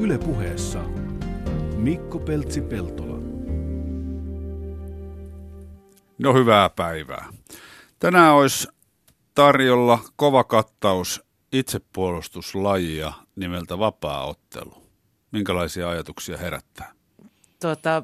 [0.00, 0.82] Yle puheessa
[1.76, 3.18] Mikko Peltsi-Peltola.
[6.18, 7.32] No hyvää päivää.
[7.98, 8.68] Tänään olisi
[9.34, 14.82] tarjolla kova kattaus itsepuolustuslajia nimeltä vapaa-ottelu.
[15.32, 16.92] Minkälaisia ajatuksia herättää?
[17.60, 18.02] Tuota,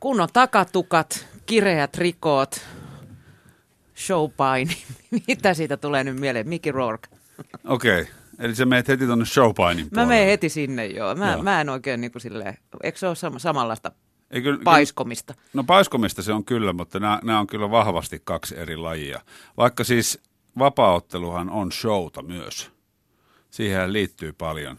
[0.00, 2.66] kunnon takatukat, kireät rikoot,
[3.96, 4.76] showpaini.
[5.28, 6.48] Mitä siitä tulee nyt mieleen?
[6.48, 7.08] Mickey Rourke.
[7.64, 8.19] Okei, okay.
[8.40, 11.14] Eli sä menet heti tuonne showpainin Mä menen heti sinne, joo.
[11.14, 11.42] Mä, joo.
[11.42, 13.92] mä en oikein niin kuin silleen, eikö se ole sama, samanlaista
[14.30, 15.34] Eikö, paiskomista?
[15.52, 19.20] No paiskomista se on kyllä, mutta nämä, nämä on kyllä vahvasti kaksi eri lajia.
[19.56, 20.18] Vaikka siis
[20.58, 22.70] vapaaotteluhan on showta myös.
[23.50, 24.78] Siihen liittyy paljon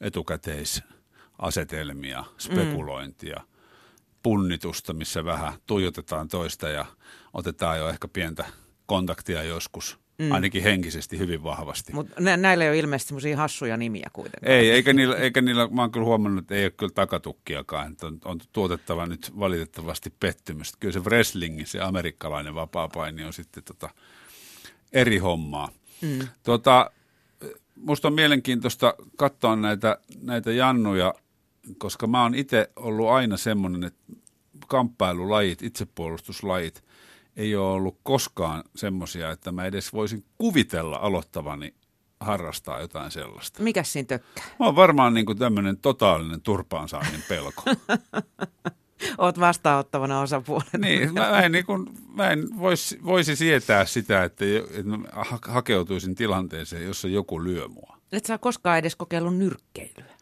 [0.00, 3.44] etukäteisasetelmia, spekulointia, mm.
[4.22, 6.84] punnitusta, missä vähän tuijotetaan toista ja
[7.32, 8.44] otetaan jo ehkä pientä
[8.86, 10.32] kontaktia joskus– Mm.
[10.32, 11.92] Ainakin henkisesti hyvin vahvasti.
[11.92, 14.52] Mutta nä- näillä ei ole ilmeisesti semmoisia hassuja nimiä kuitenkaan.
[14.52, 17.92] Ei, eikä niillä, eikä niillä, mä oon kyllä huomannut, että ei ole kyllä takatukkiakaan.
[17.92, 20.76] Että on, on tuotettava nyt valitettavasti pettymystä.
[20.80, 23.90] Kyllä se wrestling, se amerikkalainen vapaapaini on sitten tota
[24.92, 25.68] eri hommaa.
[26.00, 26.28] Mm.
[26.42, 26.90] Tota,
[27.76, 31.14] musta on mielenkiintoista katsoa näitä, näitä jannuja,
[31.78, 34.12] koska mä oon itse ollut aina semmoinen, että
[34.66, 36.84] kamppailulajit, itsepuolustuslajit–
[37.36, 41.74] ei ole ollut koskaan semmoisia, että mä edes voisin kuvitella aloittavani
[42.20, 43.62] harrastaa jotain sellaista.
[43.62, 44.44] Mikä siinä tökkää?
[44.60, 47.62] Mä oon varmaan niin kuin tämmöinen totaalinen turpaansaannin pelko.
[49.18, 50.78] Oot vastaanottavana osapuolena.
[50.78, 54.90] Niin, mä en, niin kuin, mä en voisi, voisi sietää sitä, että, että
[55.48, 57.98] hakeutuisin tilanteeseen, jossa joku lyö mua.
[58.12, 60.14] Et sä koskaan edes kokeillut nyrkkeilyä?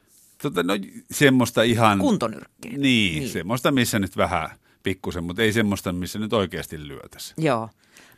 [0.43, 0.75] Tota, no
[1.11, 1.99] semmoista ihan...
[1.99, 2.79] Kuntonyrkkeilyä.
[2.79, 4.51] Niin, niin, semmoista, missä nyt vähän
[4.83, 7.35] pikkusen, mutta ei semmoista, missä nyt oikeasti lyötäisi.
[7.39, 7.69] Joo.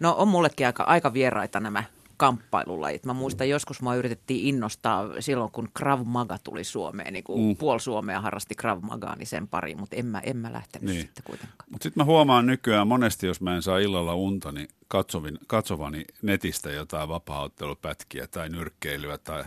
[0.00, 1.84] No on mullekin aika, aika vieraita nämä
[2.16, 3.06] kamppailulajit.
[3.06, 7.12] Mä muistan, joskus mua yritettiin innostaa silloin, kun Krav Maga tuli Suomeen.
[7.12, 7.56] Niin kuin mm.
[7.56, 11.00] puoli Suomea harrasti Krav Magaa, niin sen pariin, mutta en mä, en mä lähtenyt niin.
[11.00, 11.68] sitten kuitenkaan.
[11.70, 16.04] Mutta sitten mä huomaan nykyään monesti, jos mä en saa illalla unta, niin katsovin, katsovani
[16.22, 19.44] netistä jotain vapaaottelupätkiä tai nyrkkeilyä tai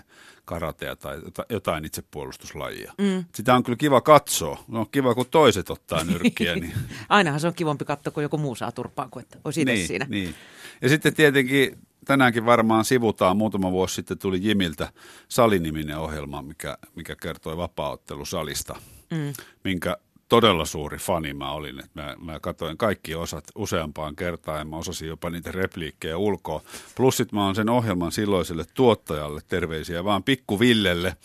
[0.48, 2.94] karatea tai jotain itsepuolustuslajia.
[2.98, 3.26] Mm.
[3.36, 4.64] Sitä on kyllä kiva katsoa.
[4.68, 6.56] No kiva, kun toiset ottaa nyrkkiä.
[6.62, 6.74] niin.
[7.10, 10.06] Ainahan se on kivampi katsoa, kun joku muu saa turpaan kuin että olisi niin, siinä.
[10.10, 10.36] Niin.
[10.82, 14.92] Ja sitten tietenkin tänäänkin varmaan sivutaan, muutama vuosi sitten tuli Jimiltä
[15.30, 18.76] saliniminen ohjelma, mikä, mikä kertoi vapaaottelusalista,
[19.12, 19.34] mm.
[19.64, 19.98] minkä
[20.30, 21.80] todella suuri fani mä olin.
[21.80, 26.62] Että mä, mä katsoin kaikki osat useampaan kertaan ja mä osasin jopa niitä repliikkejä ulkoa.
[26.96, 31.16] Plus sit mä oon sen ohjelman silloiselle tuottajalle terveisiä vaan pikku Villelle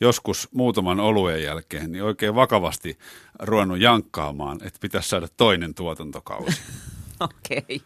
[0.00, 2.98] joskus muutaman oluen jälkeen niin oikein vakavasti
[3.38, 6.60] ruvennut jankkaamaan, että pitäisi saada toinen tuotantokausi.
[7.20, 7.58] Okei.
[7.58, 7.78] Okay.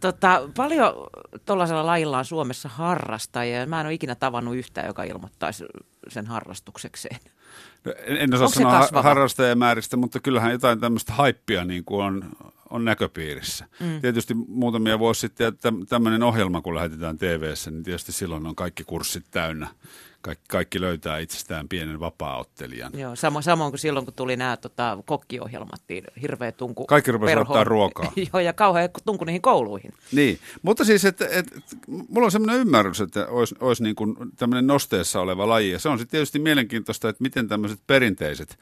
[0.00, 0.92] Tota, paljon
[1.46, 3.66] tuollaisella lajilla on Suomessa harrastajia.
[3.66, 5.64] Mä en ole ikinä tavannut yhtään, joka ilmoittaisi
[6.08, 7.20] sen harrastuksekseen.
[8.04, 12.24] En, en osaa sanoa harrastajamääristä, mutta kyllähän jotain tämmöistä haippia niin kuin on,
[12.70, 13.64] on näköpiirissä.
[13.80, 14.00] Mm.
[14.00, 15.52] Tietysti muutamia vuosi sitten
[15.88, 19.68] tämmöinen ohjelma, kun lähetetään tv niin tietysti silloin on kaikki kurssit täynnä
[20.26, 22.92] kaikki, kaikki löytää itsestään pienen vapaa-ottelijan.
[22.94, 26.86] Joo, samoin, samoin kuin silloin, kun tuli nämä tota, kokkiohjelmat, niin hirveä tunku.
[26.86, 28.12] Kaikki rupesivat ottaa ruokaa.
[28.32, 29.92] Joo, ja kauhean tunku niihin kouluihin.
[30.12, 31.46] Niin, mutta siis, että et,
[31.86, 35.70] mulla on sellainen ymmärrys, että olisi, olisi niin kuin tämmöinen nosteessa oleva laji.
[35.70, 38.58] Ja se on sitten tietysti mielenkiintoista, että miten tämmöiset perinteiset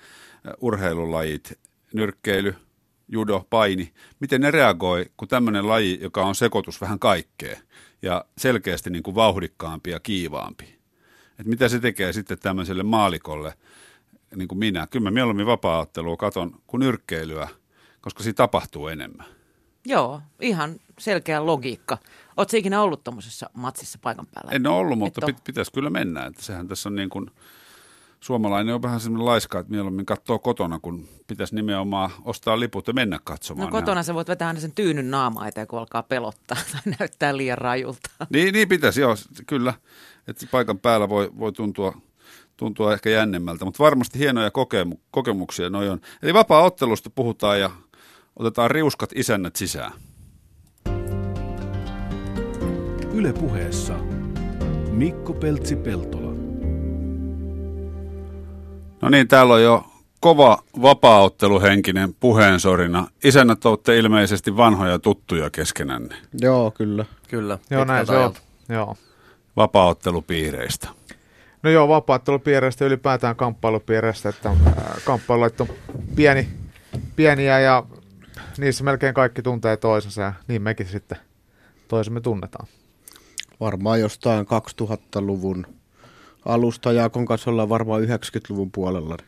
[0.61, 1.59] urheilulajit,
[1.95, 2.55] nyrkkeily,
[3.09, 7.59] judo, paini, miten ne reagoi, kun tämmöinen laji, joka on sekoitus vähän kaikkea
[8.03, 10.84] ja selkeästi niin kuin vauhdikkaampi ja kiivaampi
[11.39, 13.55] että mitä se tekee sitten tämmöiselle maalikolle,
[14.37, 14.87] niin kuin minä.
[14.87, 17.49] Kyllä mä mieluummin vapaa-ottelua katon kuin nyrkkeilyä,
[18.01, 19.27] koska siinä tapahtuu enemmän.
[19.87, 21.99] Joo, ihan selkeä logiikka.
[22.37, 24.51] Oletko ikinä ollut tuommoisessa matsissa paikan päällä?
[24.53, 26.27] En ole ollut, mutta pit, pitäisi kyllä mennä.
[26.27, 27.31] Että sehän tässä on niin kuin,
[28.25, 32.93] suomalainen on vähän semmoinen laiska, että mieluummin katsoo kotona, kun pitäisi nimenomaan ostaa liput ja
[32.93, 33.67] mennä katsomaan.
[33.67, 37.37] No kotona sä voit vetää aina sen tyynyn naama eteen, kun alkaa pelottaa tai näyttää
[37.37, 38.11] liian rajulta.
[38.31, 39.15] Niin, niin pitäisi, joo,
[39.47, 39.75] kyllä
[40.29, 42.01] että paikan päällä voi, voi tuntua,
[42.57, 46.01] tuntua ehkä jännemmältä, mutta varmasti hienoja kokemu- kokemuksia noi on.
[46.23, 47.71] Eli vapaa-ottelusta puhutaan ja
[48.37, 49.93] otetaan riuskat isännät sisään.
[53.15, 53.95] Yle puheessa
[54.91, 56.24] Mikko Peltsi-Peltola.
[59.03, 59.85] No niin, täällä on jo
[60.21, 63.07] kova vapaaotteluhenkinen puheensorina.
[63.25, 66.17] Isännät olette ilmeisesti vanhoja tuttuja keskenänne.
[66.41, 67.05] Joo, kyllä.
[67.29, 67.59] Kyllä.
[67.71, 68.35] Joo, näin se on.
[68.69, 68.97] Joo
[69.57, 70.89] vapaaottelupiireistä?
[71.63, 74.57] No joo, vapaaottelupiireistä ylipäätään kamppailupiireistä, että äh,
[75.05, 75.69] kamppailut on
[76.17, 76.49] pieni,
[77.17, 77.85] pieniä ja
[78.59, 81.19] niissä melkein kaikki tuntee toisensa ja niin mekin sitten
[81.89, 82.67] toisemme tunnetaan.
[83.61, 85.67] Varmaan jostain 2000-luvun
[86.45, 89.25] alusta Jaakon kanssa ollaan varmaan 90-luvun puolella Okei.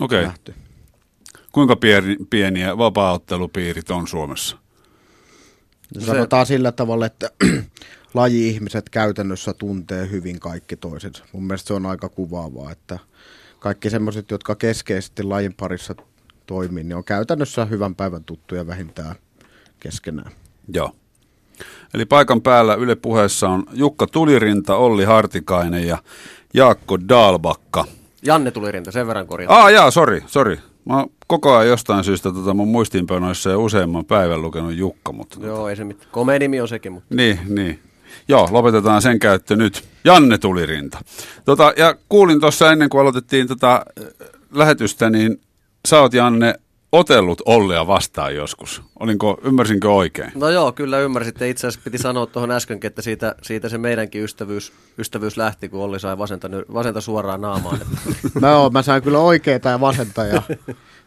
[0.00, 0.22] Okay.
[0.22, 0.54] nähty.
[1.52, 4.58] Kuinka pieni, pieniä vapaaottelupiirit on Suomessa?
[5.98, 6.06] Se...
[6.06, 7.30] Sanotaan sillä tavalla, että
[8.14, 11.24] laji-ihmiset käytännössä tuntee hyvin kaikki toisensa.
[11.32, 12.98] Mun mielestä se on aika kuvaavaa, että
[13.58, 15.94] kaikki semmoiset, jotka keskeisesti lajin parissa
[16.46, 19.14] toimii, niin on käytännössä hyvän päivän tuttuja vähintään
[19.80, 20.32] keskenään.
[20.68, 20.92] Joo.
[21.94, 25.98] Eli paikan päällä Yle puheessa on Jukka Tulirinta, Olli Hartikainen ja
[26.56, 27.84] Jaakko Dalbakka.
[28.22, 29.62] Janne Tulirinta, sen verran korjata.
[29.62, 30.58] Ah, jaa, sori, sori.
[30.84, 35.38] Mä oon koko ajan jostain syystä tota mun muistiinpanoissa ja useamman päivän lukenut Jukka, mutta...
[35.42, 36.08] Joo, ei se mitään.
[36.12, 37.14] Komea nimi on sekin, mutta...
[37.14, 37.78] Niin, niin.
[38.28, 39.84] Joo, lopetetaan sen käyttö nyt.
[40.04, 40.98] Janne Tulirinta.
[41.44, 44.06] Tota, ja kuulin tuossa ennen kuin aloitettiin tota äh,
[44.52, 45.40] lähetystä, niin
[45.88, 46.54] sä oot Janne
[46.92, 48.82] otellut Ollia vastaan joskus.
[49.00, 50.32] Olinko, ymmärsinkö oikein?
[50.34, 51.48] No joo, kyllä ymmärsitte.
[51.48, 55.80] Itse asiassa piti sanoa tuohon äskenkin, että siitä, siitä se meidänkin ystävyys, ystävyys lähti, kun
[55.80, 57.78] Olli sai vasenta, vasenta suoraan naamaan.
[58.40, 60.42] Mä, oon, mä sain kyllä oikeita ja vasenta ja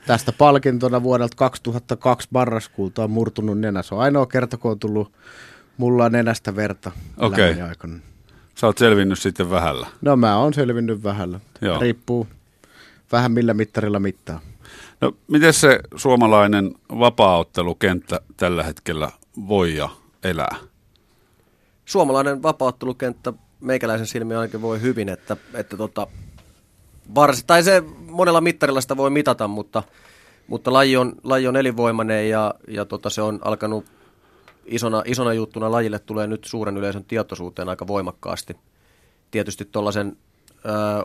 [0.08, 3.84] tästä palkintona vuodelta 2002 marraskuulta on murtunut nenä.
[3.84, 5.12] Se on ainoa kerta, kun on tullut
[5.78, 6.92] mulla nenästä verta
[7.70, 8.00] aikana.
[8.56, 9.88] Sä oot selvinnyt sitten vähällä.
[10.02, 11.40] No mä oon selvinnyt vähällä.
[11.62, 11.80] Joo.
[11.80, 12.28] Riippuu
[13.12, 14.42] vähän millä mittarilla mittaa.
[15.01, 19.12] No, miten se suomalainen vapaaottelukenttä tällä hetkellä
[19.48, 19.90] voi ja
[20.24, 20.56] elää?
[21.86, 26.07] Suomalainen vapauttelukenttä meikäläisen silmiin ainakin voi hyvin, että, että tota,
[27.16, 29.84] varsi, tai se monella mittarilla sitä voi mitata, mutta,
[30.48, 33.86] mutta laji, on, laji on elinvoimainen ja, ja tota, se on alkanut
[34.66, 38.56] isona, isona juttuna lajille tulee nyt suuren yleisön tietoisuuteen aika voimakkaasti.
[39.31, 40.18] Tietysti tuollaisen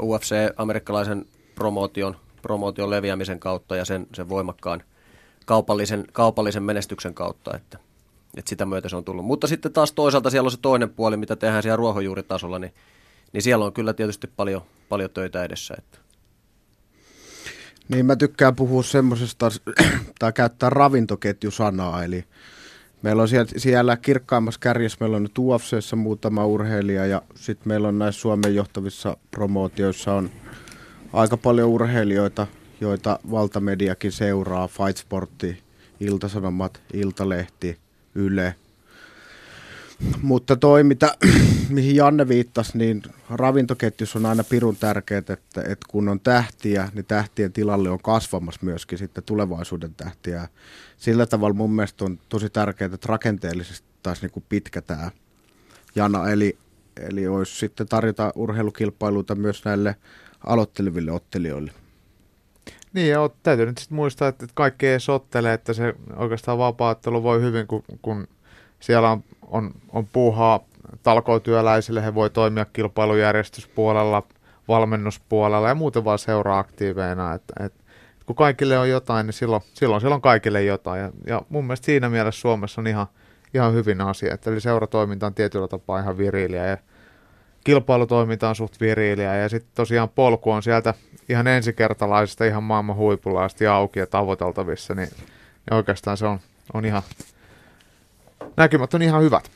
[0.01, 4.83] UFC-amerikkalaisen promootion, promootion leviämisen kautta ja sen, sen voimakkaan
[5.47, 7.79] kaupallisen, kaupallisen menestyksen kautta, että,
[8.37, 9.25] että sitä myötä se on tullut.
[9.25, 12.75] Mutta sitten taas toisaalta siellä on se toinen puoli, mitä tehdään siellä ruohonjuuritasolla, niin,
[13.33, 15.75] niin siellä on kyllä tietysti paljon, paljon töitä edessä.
[15.79, 15.99] Että.
[17.89, 19.51] Niin mä tykkään puhua semmoisesta,
[20.19, 22.25] tai käyttää ravintoketjusanaa, eli
[23.03, 27.89] meillä on siellä, siellä kirkkaimmassa kärjessä, meillä on nyt UFCssä muutama urheilija, ja sitten meillä
[27.89, 30.31] on näissä Suomen johtavissa promootioissa on
[31.15, 32.47] aika paljon urheilijoita,
[32.81, 35.63] joita valtamediakin seuraa, Fight Sportti,
[36.01, 37.79] Iltasanomat, Iltalehti,
[38.15, 38.55] Yle.
[40.23, 41.17] Mutta toi, mitä,
[41.69, 47.05] mihin Janne viittasi, niin ravintoketjus on aina pirun tärkeää, että, että kun on tähtiä, niin
[47.05, 50.49] tähtien tilalle on kasvamassa myöskin sitten tulevaisuuden tähtiä.
[50.97, 55.11] Sillä tavalla mun mielestä on tosi tärkeää, että rakenteellisesti taas niin kuin pitkä tämä
[55.95, 56.59] jana, eli,
[56.97, 59.97] eli olisi sitten tarjota urheilukilpailuita myös näille
[60.47, 61.73] aloitteleville ottelijoille.
[62.93, 67.41] Niin, ja täytyy nyt sitten muistaa, että kaikki ei sottele, että se oikeastaan vapaattelu voi
[67.41, 68.29] hyvin, kun, kun
[68.81, 70.61] siellä on, on, on puuhaa
[71.03, 74.23] talkootyöläisille, he voi toimia kilpailujärjestyspuolella,
[74.69, 77.35] valmennuspuolella ja muuten vaan seuraa aktiiveina.
[77.35, 77.85] Että, että
[78.27, 81.01] kun kaikille on jotain, niin silloin, silloin siellä on kaikille jotain.
[81.01, 83.07] Ja, ja mun mielestä siinä mielessä Suomessa on ihan,
[83.55, 84.35] ihan hyvin asia.
[84.35, 86.77] Että eli seuratoiminta on tietyllä tapaa ihan viriiliä ja
[87.65, 90.95] kilpailutoiminta on suht viriiliä ja sitten tosiaan polku on sieltä
[91.29, 96.39] ihan ensikertalaisesta ihan maailman huipulla asti auki ja tavoiteltavissa, niin, niin oikeastaan se on,
[96.75, 97.03] on ihan,
[98.57, 99.51] näkymät on ihan hyvät.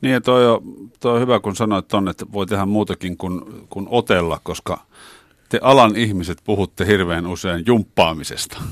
[0.00, 0.62] Niin ja toi on,
[1.00, 4.80] toi on hyvä, kun sanoit ton, että voi tehdä muutakin kuin, kuin otella, koska
[5.48, 8.62] te alan ihmiset puhutte hirveän usein jumppaamisesta.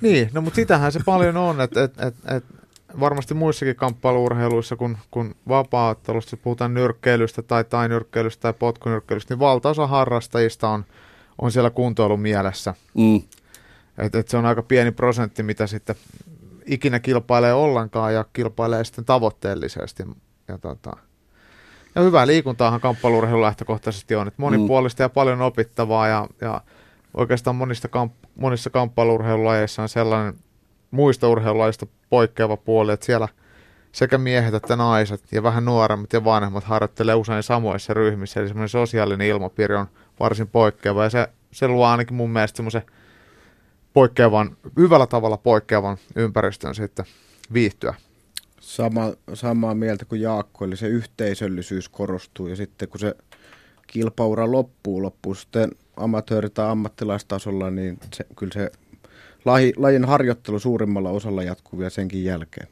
[0.00, 2.44] Niin, no mutta sitähän se paljon on, että et, et, et
[3.00, 10.68] varmasti muissakin kamppailuurheiluissa kuin, kun vapaa-ottelusta, puhutaan nyrkkeilystä tai tainyrkkeilystä tai potkunyrkkeilystä, niin valtaosa harrastajista
[10.68, 10.84] on,
[11.38, 12.74] on siellä kuntoilun mielessä.
[12.94, 13.22] Mm.
[13.98, 15.96] Et, et se on aika pieni prosentti, mitä sitten
[16.66, 20.02] ikinä kilpailee ollenkaan ja kilpailee sitten tavoitteellisesti.
[20.48, 20.96] Ja, tota,
[21.94, 26.60] ja hyvää liikuntaahan kamppailuurheilu lähtökohtaisesti on, että monipuolista ja paljon opittavaa ja, ja
[27.14, 30.34] oikeastaan monista kamp- monissa kamppailuurheilulajeissa on sellainen
[30.94, 33.28] muista urheilulajista poikkeava puoli, että siellä
[33.92, 38.68] sekä miehet että naiset ja vähän nuoremmat ja vanhemmat harjoittelee usein samoissa ryhmissä, eli semmoinen
[38.68, 39.86] sosiaalinen ilmapiiri on
[40.20, 42.82] varsin poikkeava ja se, se luo ainakin mun mielestä semmoisen
[43.92, 47.04] poikkeavan, hyvällä tavalla poikkeavan ympäristön sitten
[47.52, 47.94] viihtyä.
[48.60, 53.14] Sama, samaa mieltä kuin Jaakko, eli se yhteisöllisyys korostuu ja sitten kun se
[53.86, 58.70] kilpaura loppuu, loppuu sitten amatööri- tai ammattilaistasolla, niin se, kyllä se
[59.44, 62.68] laji, lajin harjoittelu suurimmalla osalla jatkuu vielä senkin jälkeen.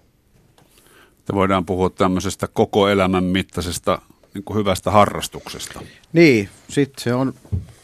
[1.18, 4.02] Että voidaan puhua tämmöisestä koko elämän mittaisesta
[4.34, 5.80] niin kuin hyvästä harrastuksesta.
[6.12, 7.34] Niin, sitten se on,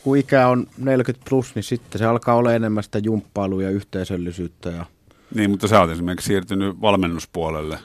[0.02, 4.70] kun ikä on 40 plus, niin sitten se alkaa olla enemmän sitä jumppailua ja yhteisöllisyyttä.
[4.70, 4.86] Ja...
[5.34, 7.78] Niin, mutta sä oot esimerkiksi siirtynyt valmennuspuolelle.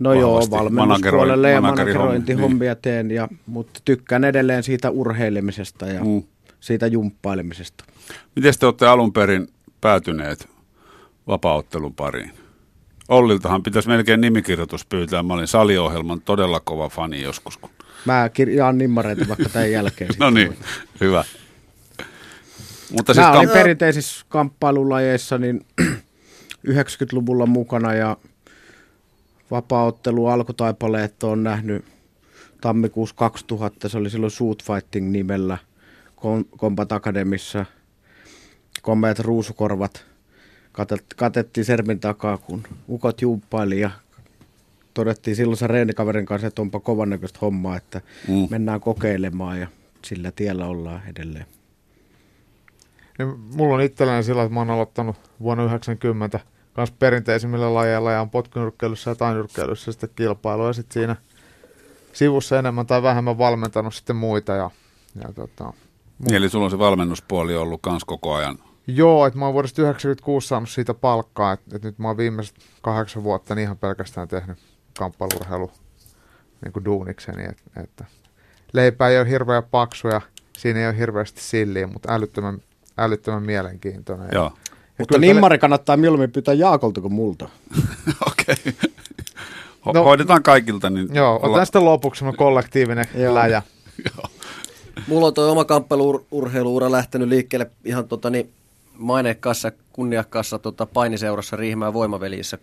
[0.00, 2.82] No joo, vahvasti valmennuspuolelle ja managero- managerointihommia niin.
[2.82, 6.22] teen, ja, mutta tykkään edelleen siitä urheilemisesta ja mm.
[6.60, 7.84] siitä jumppailemisesta.
[8.36, 9.48] Miten te olette alun perin
[9.82, 10.48] päätyneet
[11.26, 12.32] vapaaottelun pariin?
[13.08, 15.22] Olliltahan pitäisi melkein nimikirjoitus pyytää.
[15.22, 17.56] Mä olin saliohjelman todella kova fani joskus.
[17.56, 17.70] Kun...
[18.04, 20.10] Mä kirjaan nimmareita vaikka tämän jälkeen.
[20.18, 20.58] No niin,
[21.00, 21.24] hyvä.
[22.92, 25.66] Mutta siis Mä olin kam- perinteisissä kamppailulajeissa niin
[26.68, 28.16] 90-luvulla mukana ja
[29.50, 31.84] vapaaottelu alkutaipaleet on nähnyt
[32.60, 33.88] tammikuussa 2000.
[33.88, 35.58] Se oli silloin Shoot Fighting nimellä
[36.58, 37.66] Combat Academissa.
[38.82, 40.04] Komeat ruusukorvat
[40.72, 43.90] katet- katettiin sermin takaa, kun ukot jumppaili ja
[44.94, 48.46] todettiin silloin se reenikaverin kanssa, että onpa kovan näköistä hommaa, että Mm.
[48.50, 49.66] mennään kokeilemaan ja
[50.04, 51.46] sillä tiellä ollaan edelleen.
[53.18, 56.40] Niin mulla on itselläni sillä, että mä oon aloittanut vuonna 90
[56.72, 61.16] kans perinteisimmillä lajeilla ja on potkunyrkkeilyssä ja tainyrkkeilyssä sitten kilpailu ja sitten siinä
[62.12, 64.70] sivussa enemmän tai vähemmän valmentanut sitten muita ja,
[65.22, 65.72] ja tota,
[66.18, 68.58] Niin, eli sulla on se valmennuspuoli ollut kans koko ajan.
[68.86, 72.56] Joo, että mä oon vuodesta 96 saanut siitä palkkaa, että, että nyt mä oon viimeiset
[72.82, 74.58] kahdeksan vuotta niin ihan pelkästään tehnyt
[74.98, 75.70] kamppailurheilu
[76.64, 78.04] niin kuin duunikseni, että, että
[78.72, 80.20] leipä ei ole hirveän paksu ja
[80.58, 82.58] siinä ei ole hirveästi silliä, mutta älyttömän,
[82.98, 84.28] älyttömän mielenkiintoinen.
[84.32, 84.44] Joo.
[84.44, 84.50] ja
[84.98, 87.48] Mutta kyllä nimmari kannattaa mieluummin pyytää Jaakolta kuin multa.
[88.30, 88.74] Okei.
[89.86, 90.90] Ho- No- hoidetaan kaikilta.
[90.90, 93.34] Niin Joo, otetaan sitten lopuksi semmoinen kollektiivinen Joo.
[93.34, 93.62] läjä.
[95.08, 98.52] Mulla on tuo oma kamppailu-urheiluura lähtenyt liikkeelle ihan tota, niin,
[98.94, 102.58] maineikkaassa, kunniakkaassa tota, painiseurassa Riihimäen voimavelissä.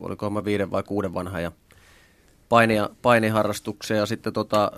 [0.00, 1.52] Oliko mä viiden vai kuuden vanha ja
[2.48, 4.72] painia, painiharrastukseen ja sitten tota,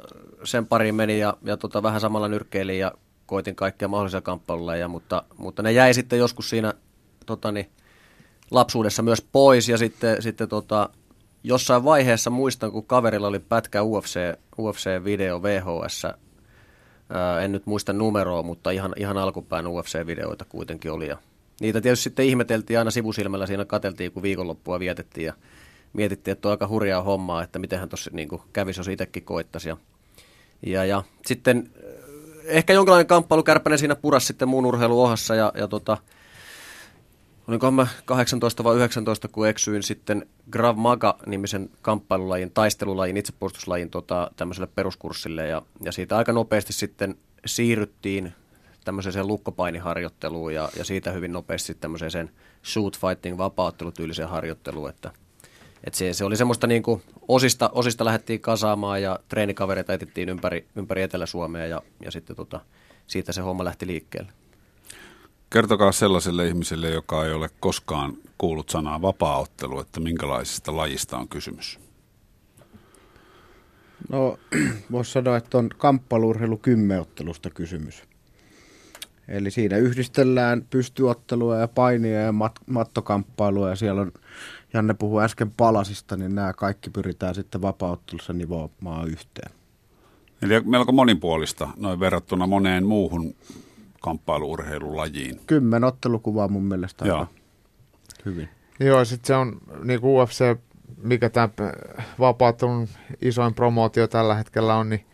[0.45, 2.93] sen pariin meni ja, ja tota, vähän samalla nyrkkeilin ja
[3.27, 6.75] koitin kaikkia mahdollisia kamppailuja, mutta, mutta ne jäi sitten joskus siinä
[7.27, 7.71] tota, niin,
[8.51, 10.89] lapsuudessa myös pois ja sitten, sitten tota,
[11.45, 14.19] jossain vaiheessa muistan, kun kaverilla oli pätkä UFC,
[14.61, 16.07] UFC-video VHS,
[17.45, 21.09] en nyt muista numeroa, mutta ihan, ihan alkupään UFC-videoita kuitenkin oli.
[21.09, 21.17] Ja
[21.61, 25.35] niitä tietysti sitten ihmeteltiin aina sivusilmällä, siinä katseltiin, kun viikonloppua vietettiin ja
[25.93, 29.69] mietittiin, että on aika hurjaa hommaa, että mitenhän tuossa niin kävisi, jos itsekin koittaisi.
[29.69, 29.77] Ja,
[30.67, 31.71] ja, ja sitten
[32.45, 33.45] ehkä jonkinlainen kamppailu
[33.77, 35.99] siinä puras sitten muun urheiluohassa ja, ja tota,
[37.51, 44.69] olikohan mä 18 vai 19, kun eksyin sitten Grav Maga-nimisen kamppailulajin, taistelulajin, itsepuolustuslajin tota, tämmöiselle
[44.75, 47.15] peruskurssille ja, ja siitä aika nopeasti sitten
[47.47, 48.33] siirryttiin
[48.85, 52.31] tämmöiseen lukkopainiharjoitteluun ja, ja siitä hyvin nopeasti tämmöiseen
[52.65, 55.11] shoot fighting vapauttelutyyliseen harjoitteluun, että
[55.85, 60.67] et se, se oli semmoista niin kuin osista, osista lähdettiin kasaamaan ja treenikavereita etittiin ympäri,
[60.77, 62.61] ympäri Etelä-Suomea ja, ja sitten tota,
[63.07, 64.33] siitä se homma lähti liikkeelle.
[65.51, 71.79] Kertokaa sellaiselle ihmiselle, joka ei ole koskaan kuullut sanaa vapaaottelu, että minkälaisesta lajista on kysymys.
[74.09, 74.39] No,
[74.93, 78.03] voisi sanoa, että on kamppailurheilu kymmenottelusta kysymys.
[79.29, 84.13] Eli siinä yhdistellään pystyottelua ja painia ja mat- mattokamppailua ja siellä on,
[84.73, 89.51] Janne puhui äsken palasista, niin nämä kaikki pyritään sitten vapaaottelussa nivoamaan yhteen.
[90.43, 93.35] Eli melko monipuolista noin verrattuna moneen muuhun
[94.01, 95.41] kamppailuurheilulajiin.
[95.47, 97.27] Kymmen ottelukuvaa mun mielestä Joo.
[98.25, 98.49] hyvin.
[98.81, 100.59] Joo, sitten se on niin kuin UFC,
[101.03, 101.49] mikä tämä
[102.19, 102.89] vapaattelun
[103.21, 105.07] isoin promootio tällä hetkellä on, niin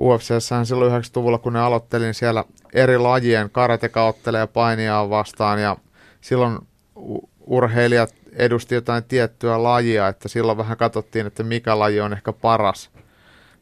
[0.00, 5.62] UFCssähän silloin 90-luvulla, kun ne aloitteli, niin siellä eri lajien karateka ottelee ja painia vastaan,
[5.62, 5.76] ja
[6.20, 6.58] silloin
[7.40, 12.90] urheilijat edusti jotain tiettyä lajia, että silloin vähän katsottiin, että mikä laji on ehkä paras,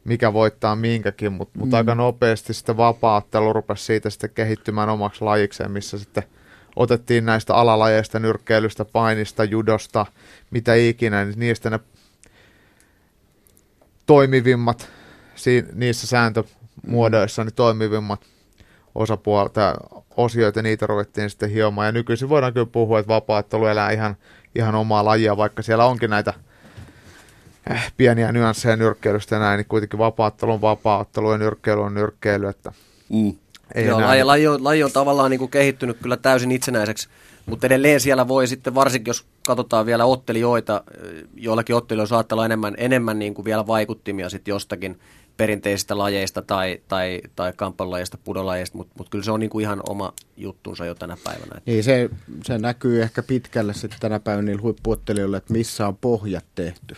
[0.05, 5.71] mikä voittaa minkäkin, mutta mut aika nopeasti sitten vapaattelu rupesi siitä sitten kehittymään omaksi lajikseen,
[5.71, 6.23] missä sitten
[6.75, 10.05] otettiin näistä alalajeista, nyrkkeilystä, painista, judosta,
[10.51, 11.79] mitä ikinä, niin niistä ne
[14.05, 14.89] toimivimmat
[15.35, 18.25] si- niissä sääntömuodoissa, niin toimivimmat
[18.95, 19.73] osapuolet tai
[20.17, 21.85] osioita, niitä ruvettiin sitten hiomaan.
[21.85, 24.15] Ja nykyisin voidaan kyllä puhua, että vapaattelu elää ihan,
[24.55, 26.33] ihan omaa lajia, vaikka siellä onkin näitä
[27.97, 32.71] pieniä nyansseja nyrkkeilystä ja näin, niin kuitenkin vapaattelu on vapaattelu ja nyrkkeily on nyrkkeily, että
[33.09, 33.33] Mm.
[33.75, 37.09] ei Joo, laji, laji, on, laji on tavallaan niin kuin kehittynyt kyllä täysin itsenäiseksi,
[37.45, 42.45] mutta edelleen siellä voi sitten, varsinkin jos katsotaan vielä ottelijoita, eh, joillakin ottelijoilla saattaa olla
[42.45, 44.99] enemmän, enemmän niin kuin vielä vaikuttimia sitten jostakin
[45.37, 49.81] perinteisistä lajeista tai, tai, tai kamppailulajeista, pudolajeista, mutta mut kyllä se on niin kuin ihan
[49.89, 51.61] oma juttunsa jo tänä päivänä.
[51.65, 52.09] Niin se,
[52.43, 56.95] se näkyy ehkä pitkälle sitten tänä päivänä niillä huippuottelijoilla, että missä on pohjat tehty.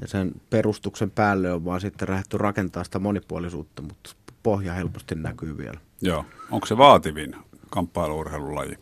[0.00, 4.10] Ja sen perustuksen päälle on vaan sitten lähdetty rakentaa sitä monipuolisuutta, mutta
[4.42, 5.80] pohja helposti näkyy vielä.
[6.00, 6.24] Joo.
[6.50, 7.36] Onko se vaativin
[7.70, 8.74] kamppailuurheilulaji?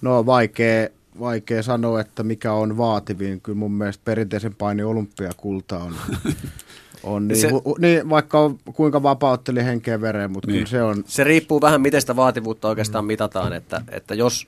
[0.00, 0.88] No vaikea,
[1.20, 3.40] vaikea sanoa, että mikä on vaativin.
[3.40, 5.94] Kyllä mun mielestä perinteisen paini olympiakulta on,
[7.02, 10.52] on niin, Se- hu, niin, vaikka on kuinka vapautteli henkeä vereen, mutta Niin.
[10.54, 10.68] niin.
[10.68, 14.46] kyllä se on, Se riippuu vähän, miten sitä vaativuutta oikeastaan mitataan, että, että jos,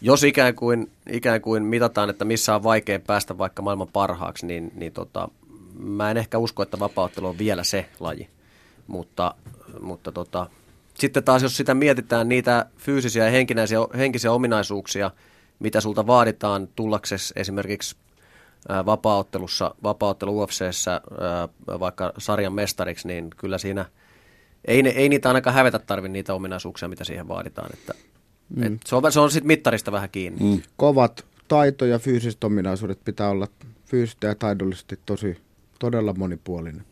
[0.00, 4.72] jos ikään, kuin, ikään kuin mitataan, että missä on vaikea päästä vaikka maailman parhaaksi, niin,
[4.74, 5.28] niin tota,
[5.78, 8.28] mä en ehkä usko, että vapauttelu on vielä se laji.
[8.86, 9.34] Mutta,
[9.80, 10.46] mutta tota,
[10.94, 13.30] sitten taas, jos sitä mietitään niitä fyysisiä ja
[13.96, 15.10] henkisiä, ominaisuuksia,
[15.58, 17.96] mitä sulta vaaditaan tullaksesi esimerkiksi
[18.86, 21.00] vapaaottelussa, vapaaottelu UFCssä
[21.80, 23.84] vaikka sarjan mestariksi, niin kyllä siinä
[24.64, 27.70] ei, ei niitä ainakaan hävetä tarvi niitä ominaisuuksia, mitä siihen vaaditaan.
[27.72, 27.94] Että,
[28.56, 28.62] mm.
[28.62, 30.56] et se on, se on sitten mittarista vähän kiinni.
[30.56, 30.62] Mm.
[30.76, 33.48] kovat taito ja fyysiset ominaisuudet pitää olla
[33.86, 35.36] fyysisesti ja taidollisesti tosi,
[35.78, 36.84] todella monipuolinen.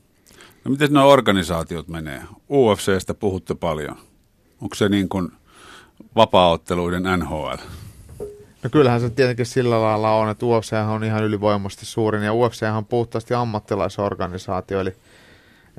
[0.64, 2.22] No miten nuo organisaatiot menee?
[2.50, 3.96] UFCstä puhutte paljon.
[4.60, 5.28] Onko se niin kuin
[6.16, 7.56] vapaaotteluiden NHL?
[8.62, 12.62] No kyllähän se tietenkin sillä lailla on, että UFC on ihan ylivoimaisesti suurin ja UFC
[12.76, 14.96] on puhtaasti ammattilaisorganisaatio, eli,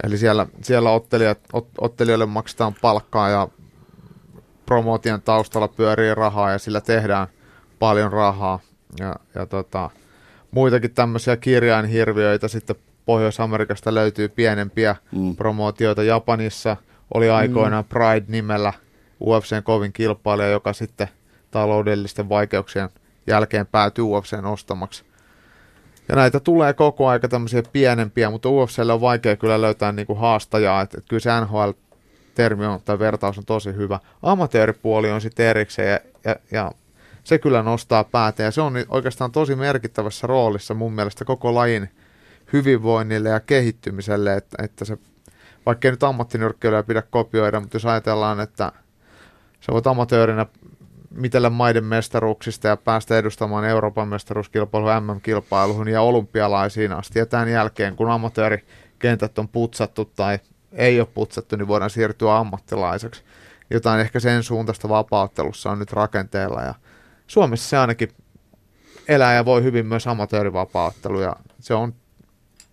[0.04, 3.48] eli siellä, siellä ottelijat, ot, ottelijoille maksetaan palkkaa ja
[4.70, 7.28] promootion taustalla pyörii rahaa ja sillä tehdään
[7.80, 8.60] paljon rahaa.
[9.00, 9.90] Ja, ja tota,
[10.52, 15.36] muitakin tämmöisiä kirjainhirviöitä sitten Pohjois-Amerikasta löytyy pienempiä mm.
[15.36, 16.04] promootioita.
[16.04, 16.78] Japanissa
[17.14, 18.74] oli aikoinaan Pride-nimellä
[19.22, 21.10] UFCn kovin kilpailija, joka sitten
[21.52, 22.90] taloudellisten vaikeuksien
[23.28, 25.04] jälkeen päätyy UFCn ostamaksi.
[26.10, 30.82] Ja näitä tulee koko aika tämmöisiä pienempiä, mutta UFClle on vaikea kyllä löytää niinku haastajaa,
[30.82, 31.32] että et kyllä se
[32.40, 34.00] NHL-termi on, tai vertaus on tosi hyvä.
[34.24, 36.72] Amatööripuoli on sitten erikseen ja, ja, ja
[37.24, 41.90] se kyllä nostaa päätä ja se on oikeastaan tosi merkittävässä roolissa mun mielestä koko lajin
[42.54, 44.98] hyvinvoinnille ja kehittymiselle, että, että se,
[45.66, 48.72] vaikka ei nyt ammattinyrkkeilyä pidä kopioida, mutta jos ajatellaan, että
[49.60, 50.46] sä voit amatöörinä
[51.16, 57.20] mitellä maiden mestaruuksista ja päästä edustamaan Euroopan mestaruuskilpailuun, MM-kilpailuun ja olympialaisiin asti.
[57.20, 60.40] Ja tämän jälkeen, kun amatöörikentät on putsattu tai
[60.72, 63.24] ei ole putsattu, niin voidaan siirtyä ammattilaiseksi.
[63.70, 66.62] Jotain ehkä sen suuntaista vapauttelussa on nyt rakenteella.
[66.62, 66.76] Ja
[67.28, 68.10] Suomessa se ainakin
[69.08, 71.94] elää ja voi hyvin myös amatöörivapauttelu ja se on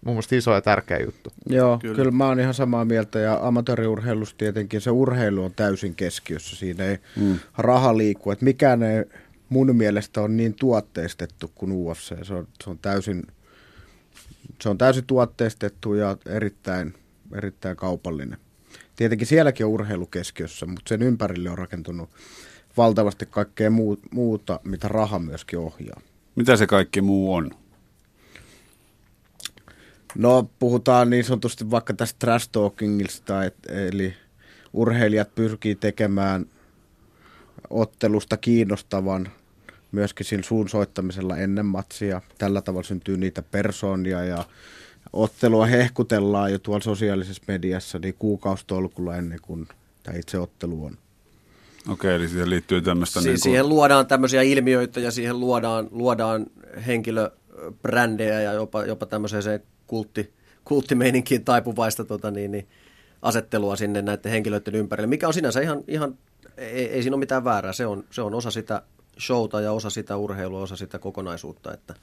[0.04, 1.30] mun mielestä iso ja tärkeä juttu.
[1.46, 1.94] Joo, Kyllä.
[1.94, 2.10] kyllä.
[2.10, 6.56] mä oon ihan samaa mieltä ja amatööriurheilussa tietenkin se urheilu on täysin keskiössä.
[6.56, 7.38] Siinä ei mm.
[7.58, 8.30] raha liiku.
[8.30, 9.04] Et mikään ei
[9.48, 12.24] mun mielestä on niin tuotteistettu kuin UFC.
[12.24, 13.22] Se on, se on, täysin,
[14.62, 16.94] se on täysin tuotteistettu ja erittäin,
[17.34, 18.38] erittäin kaupallinen.
[18.96, 22.10] Tietenkin sielläkin on urheilu keskiössä, mutta sen ympärille on rakentunut
[22.76, 26.00] valtavasti kaikkea muu, muuta, mitä raha myöskin ohjaa.
[26.34, 27.50] Mitä se kaikki muu on?
[30.14, 34.14] No puhutaan niin sanotusti vaikka tästä trash talkingista, et, eli
[34.72, 36.46] urheilijat pyrkii tekemään
[37.70, 39.28] ottelusta kiinnostavan
[39.92, 42.20] myöskin sillä suun soittamisella ennen matsia.
[42.38, 44.44] Tällä tavalla syntyy niitä persoonia ja
[45.12, 49.68] ottelua hehkutellaan jo tuolla sosiaalisessa mediassa niin kuukaustolkulla ennen kuin
[50.02, 50.98] tämä itse ottelu on.
[51.88, 55.88] Okei, eli siihen liittyy tämmöistä Si- niin Siihen kuin, luodaan tämmöisiä ilmiöitä ja siihen luodaan,
[55.90, 56.46] luodaan
[56.86, 60.32] henkilöbrändejä ja jopa, jopa tämmöiseen kultti,
[60.64, 62.68] kulttimeininkiin taipuvaista tota, niin, niin,
[63.22, 66.18] asettelua sinne näiden henkilöiden ympärille, mikä on sinänsä ihan, ihan
[66.56, 67.72] ei, ei siinä ole mitään väärää.
[67.72, 68.82] Se on, se on osa sitä
[69.20, 71.74] showta ja osa sitä urheilua, osa sitä kokonaisuutta.
[71.74, 71.94] Että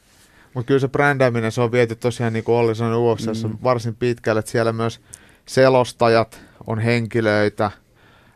[0.54, 3.58] Mutta kyllä se brändääminen, se on viety tosiaan niin kuin Olli sanoi UFCssä mm.
[3.63, 5.02] varsin pitkälle, että siellä myös
[5.46, 7.72] selostajat on henkilöitä,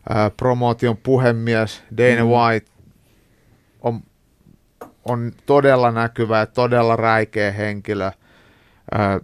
[0.10, 2.30] ää, promootion puhemies Dana mm.
[2.30, 2.72] White
[3.82, 4.02] on,
[5.06, 8.12] on todella näkyvä ja todella räikeä henkilö.
[8.92, 9.20] Ää,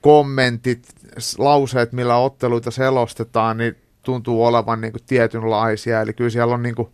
[0.00, 0.88] kommentit,
[1.38, 6.74] lauseet, millä otteluita selostetaan, niin tuntuu olevan niin kuin tietynlaisia, eli kyllä siellä on niin
[6.74, 6.88] kuin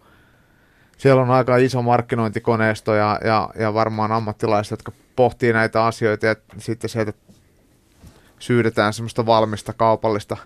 [0.99, 6.37] siellä on aika iso markkinointikoneisto ja, ja, ja varmaan ammattilaiset, jotka pohtii näitä asioita ja
[6.59, 7.13] sitten sieltä
[8.39, 10.37] syydetään semmoista valmista kaupallista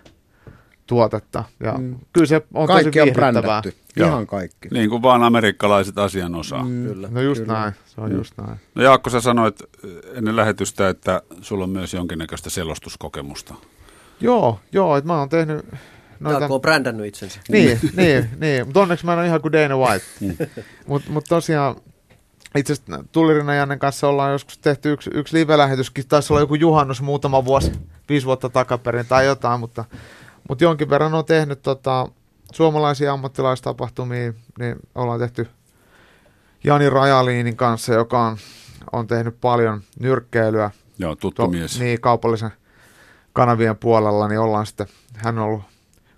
[0.87, 1.43] tuotetta.
[1.59, 1.95] Ja mm.
[2.13, 3.61] kyllä se on Kaikki tosi on viihdyttävää.
[3.61, 3.73] brändätty.
[3.95, 4.07] Joo.
[4.07, 4.67] Ihan kaikki.
[4.71, 6.63] niin kuin vaan amerikkalaiset asian osaa.
[6.63, 6.87] Mm.
[6.87, 7.07] kyllä.
[7.11, 7.53] No just Kyllä.
[7.53, 8.59] näin, se on just näin.
[8.75, 9.63] No Jaakko, sä sanoit
[10.13, 13.53] ennen lähetystä, että sulla on myös jonkinnäköistä selostuskokemusta.
[14.21, 15.65] Joo, joo, että mä oon tehnyt
[16.19, 16.39] noita...
[16.39, 17.39] Jaakko on brändännyt itsensä.
[17.49, 18.65] Niin, niin, niin.
[18.65, 20.05] Mutta onneksi mä en ole ihan kuin Dana White.
[20.87, 21.75] Mutta mut tosiaan,
[22.55, 27.01] itse asiassa Tullirina Jannen kanssa ollaan joskus tehty yksi, yksi live-lähetyskin, taisi olla joku juhannus
[27.01, 27.71] muutama vuosi,
[28.09, 29.85] viisi vuotta takaperin tai jotain, mutta,
[30.49, 32.07] mutta jonkin verran on tehnyt tota,
[32.53, 35.47] suomalaisia ammattilaistapahtumia, niin ollaan tehty
[36.63, 38.37] Jani Rajaliinin kanssa, joka on,
[38.91, 41.79] on tehnyt paljon nyrkkeilyä Joo, tuttu to, mies.
[41.79, 42.51] niin kaupallisen
[43.33, 45.63] kanavien puolella, niin ollaan sitten, hän on ollut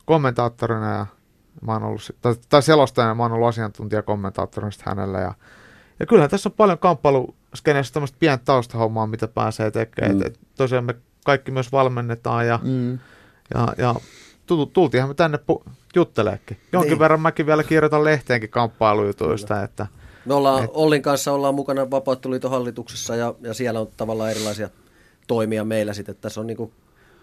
[0.05, 1.05] kommentaattorina ja
[1.61, 5.33] mä oon ollut, tai, tai selostajana, mä oon ollut asiantuntijakommentaattorina sitten hänellä ja,
[5.99, 10.15] ja kyllähän tässä on paljon kamppailuskeneessä tämmöistä pientä taustahommaa, mitä pääsee tekemään.
[10.15, 10.21] Mm.
[10.21, 12.99] Et, et tosiaan me kaikki myös valmennetaan ja, mm.
[13.53, 13.95] ja, ja
[14.73, 16.57] tultiinhan me tänne pu- jutteleekin.
[16.71, 16.99] Jonkin niin.
[16.99, 19.63] verran mäkin vielä kirjoitan lehteenkin kamppailujutuista, Kyllä.
[19.63, 19.87] että
[20.25, 20.69] me ollaan et...
[20.73, 24.69] Ollin kanssa ollaan mukana Vapauttuliiton hallituksessa ja, ja siellä on tavallaan erilaisia
[25.27, 26.15] toimia meillä sitten.
[26.21, 26.71] Tässä on niin kuin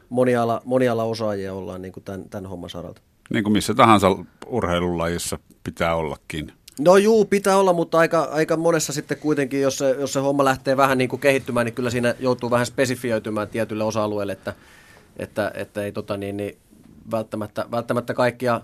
[0.09, 3.03] moniala, moniala osaajia ollaan niin kuin tämän, tämän homman saralta.
[3.31, 6.53] Niin kuin missä tahansa urheilulajissa pitää ollakin.
[6.85, 10.45] No juu, pitää olla, mutta aika, aika monessa sitten kuitenkin, jos se, jos se homma
[10.45, 14.55] lähtee vähän niin kuin kehittymään, niin kyllä siinä joutuu vähän spesifioitumaan tietylle osa-alueelle, että,
[15.17, 16.59] että, että ei tota niin, niin
[17.11, 18.61] välttämättä, välttämättä kaikkia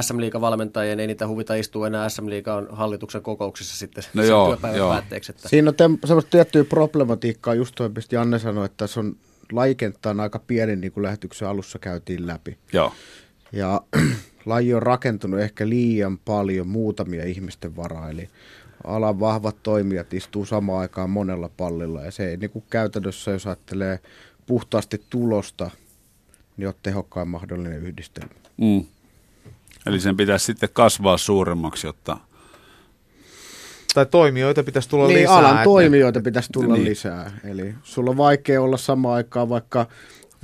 [0.00, 4.46] SM Liigan valmentajien ei niitä huvita istua enää SM Liigan hallituksen kokouksissa sitten no joo,
[4.46, 4.90] työpäivän joo.
[4.90, 5.32] päätteeksi.
[5.32, 5.48] Että.
[5.48, 9.16] Siinä on semmoista tiettyä problematiikkaa, just toi, mistä Janne sanoi, että se on
[9.52, 12.58] laikenttä on aika pieni, niin kuin lähetyksen alussa käytiin läpi.
[12.72, 12.92] Joo.
[13.52, 13.80] Ja
[14.46, 18.28] laji on rakentunut ehkä liian paljon muutamia ihmisten varaa, eli
[18.84, 23.46] alan vahvat toimijat istuu samaan aikaan monella pallilla, ja se ei niin kuin käytännössä, jos
[23.46, 23.98] ajattelee
[24.46, 25.70] puhtaasti tulosta,
[26.56, 28.34] niin ole tehokkain mahdollinen yhdistelmä.
[28.56, 28.84] Mm.
[29.86, 32.16] Eli sen pitäisi sitten kasvaa suuremmaksi, jotta...
[33.94, 35.36] Tai toimijoita pitäisi tulla niin, lisää.
[35.36, 35.64] alan että...
[35.64, 36.84] toimijoita pitäisi tulla niin.
[36.84, 37.38] lisää.
[37.44, 39.86] Eli sulla on vaikea olla samaan aikaan vaikka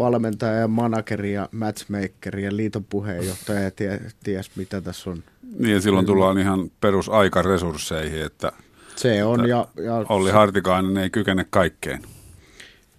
[0.01, 5.23] valmentaja ja manageri ja matchmaker ja liiton puheenjohtaja ja tie, ties mitä tässä on.
[5.59, 8.53] Niin ja silloin tullaan ihan perusaikaresursseihin, että
[8.97, 9.49] se on.
[9.49, 12.03] Ja, ja Olli Hartikainen ei kykene kaikkeen.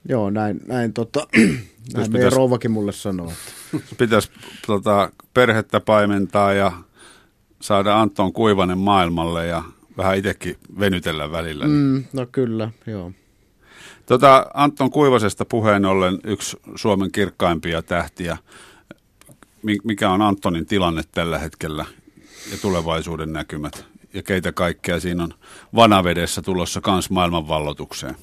[0.09, 1.27] Joo, näin, näin, tota,
[1.93, 3.31] näin meidän rouvakin mulle sanoo.
[3.31, 3.85] Että.
[3.99, 4.31] Pitäisi
[4.67, 6.71] tota, perhettä paimentaa ja
[7.61, 9.63] saada Anton Kuivanen maailmalle ja
[9.97, 11.65] vähän itsekin venytellä välillä.
[11.65, 11.77] Niin.
[11.77, 13.11] Mm, no kyllä, joo.
[14.05, 18.37] Tota, Anton Kuivasesta puheen ollen yksi Suomen kirkkaimpia tähtiä.
[19.83, 21.85] Mikä on Antonin tilanne tällä hetkellä
[22.51, 23.85] ja tulevaisuuden näkymät?
[24.13, 25.33] Ja keitä kaikkea siinä on
[25.75, 28.15] vanavedessä tulossa kans maailmanvallotukseen?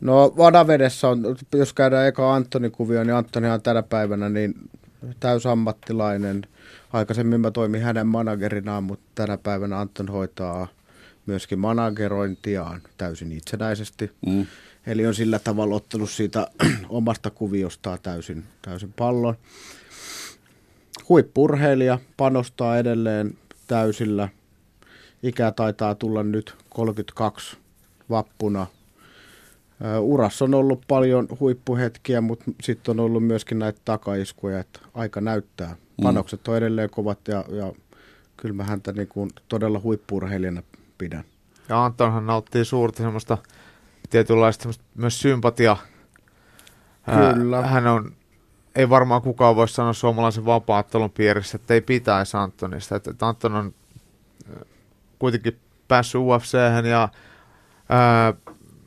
[0.00, 4.54] No Vanavedessä on, jos käydään eka Antonin kuvio, niin Antoni on tänä päivänä niin
[5.20, 6.46] täysammattilainen.
[6.92, 10.68] Aikaisemmin mä toimin hänen managerinaan, mutta tänä päivänä Anton hoitaa
[11.26, 14.10] myöskin managerointiaan täysin itsenäisesti.
[14.26, 14.46] Mm.
[14.86, 16.46] Eli on sillä tavalla ottanut siitä
[16.88, 19.34] omasta kuviostaan täysin, täysin pallon.
[21.08, 24.28] Huippurheilija panostaa edelleen täysillä.
[25.22, 27.56] Ikä taitaa tulla nyt 32
[28.10, 28.66] vappuna–
[30.00, 35.68] Urassa on ollut paljon huippuhetkiä, mutta sitten on ollut myöskin näitä takaiskuja, että aika näyttää.
[35.68, 36.02] Mm.
[36.02, 37.72] Panokset on edelleen kovat ja, ja
[38.36, 40.62] kyllä mä häntä niin kuin todella huippurheilijana
[41.00, 41.24] pidän.
[41.68, 43.38] Ja Antonhan nauttii suurta semmoista
[44.10, 45.76] tietynlaista semmoista myös sympatia.
[47.34, 47.62] Kyllä.
[47.62, 48.12] Hän on,
[48.74, 52.96] ei varmaan kukaan voi sanoa suomalaisen vapaattelun piirissä, että ei pitäisi Antonista.
[52.96, 53.74] Että, että Anton on
[55.18, 55.58] kuitenkin
[55.88, 56.54] päässyt ufc
[56.90, 57.08] ja
[57.88, 58.34] ää,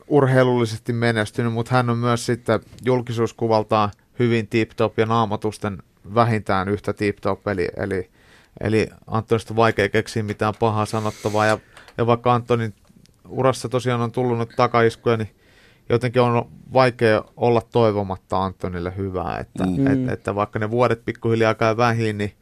[0.08, 5.84] urheilullisesti menestynyt, mutta hän on myös sitten julkisuuskuvaltaan hyvin tip-top ja naamatusten
[6.16, 8.10] vähintään yhtä tip-top, eli, eli,
[8.62, 11.58] eli Antonista vaikea keksiä mitään pahaa sanottavaa, ja,
[11.98, 12.74] ja vaikka Antonin
[13.30, 15.36] urassa tosiaan on tullut nyt takaiskuja, niin
[15.90, 19.88] jotenkin on vaikea olla toivomatta Antonille hyvää, että, mm.
[19.88, 22.34] et, että vaikka ne vuodet pikkuhiljaa käy vähin, niin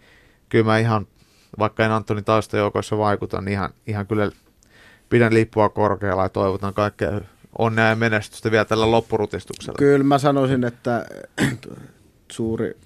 [0.49, 1.07] kyllä mä ihan,
[1.59, 4.31] vaikka en Antonin taustajoukoissa vaikuta, niin ihan, ihan kyllä
[5.09, 7.21] pidän lippua korkealla ja toivotan kaikkea
[7.57, 9.77] onnea ja menestystä vielä tällä loppurutistuksella.
[9.77, 11.05] Kyllä mä sanoisin, että
[12.31, 12.77] suuri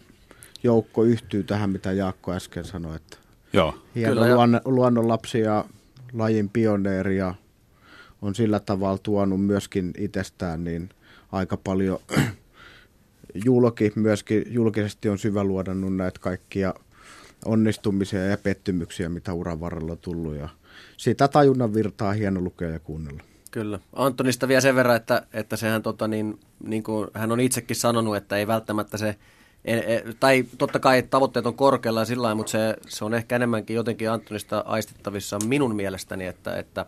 [0.64, 2.96] joukko yhtyy tähän, mitä Jaakko äsken sanoi.
[2.96, 3.18] Että
[3.54, 3.76] Joo.
[3.96, 5.66] Hieno Kyllä, luonnonlapsi ja
[6.16, 7.36] lajin pioneeri ja
[8.22, 10.90] on sillä tavalla tuonut myöskin itsestään niin
[11.32, 12.00] aika paljon
[13.46, 16.74] julki, myöskin julkisesti on syvä luodannut näitä kaikkia
[17.46, 20.50] onnistumisia ja pettymyksiä, mitä uran varrella on tullut ja
[20.98, 23.24] sitä tajunnan virtaa hieno lukea ja kuunnella.
[23.52, 23.80] Kyllä.
[23.94, 28.16] Antonista vielä sen verran, että, että sehän tota, niin, niin kuin hän on itsekin sanonut,
[28.16, 29.16] että ei välttämättä se,
[30.20, 34.12] tai totta kai tavoitteet on korkealla ja sillä mutta se, se on ehkä enemmänkin jotenkin
[34.12, 36.86] Antonista aistittavissa minun mielestäni, että, että,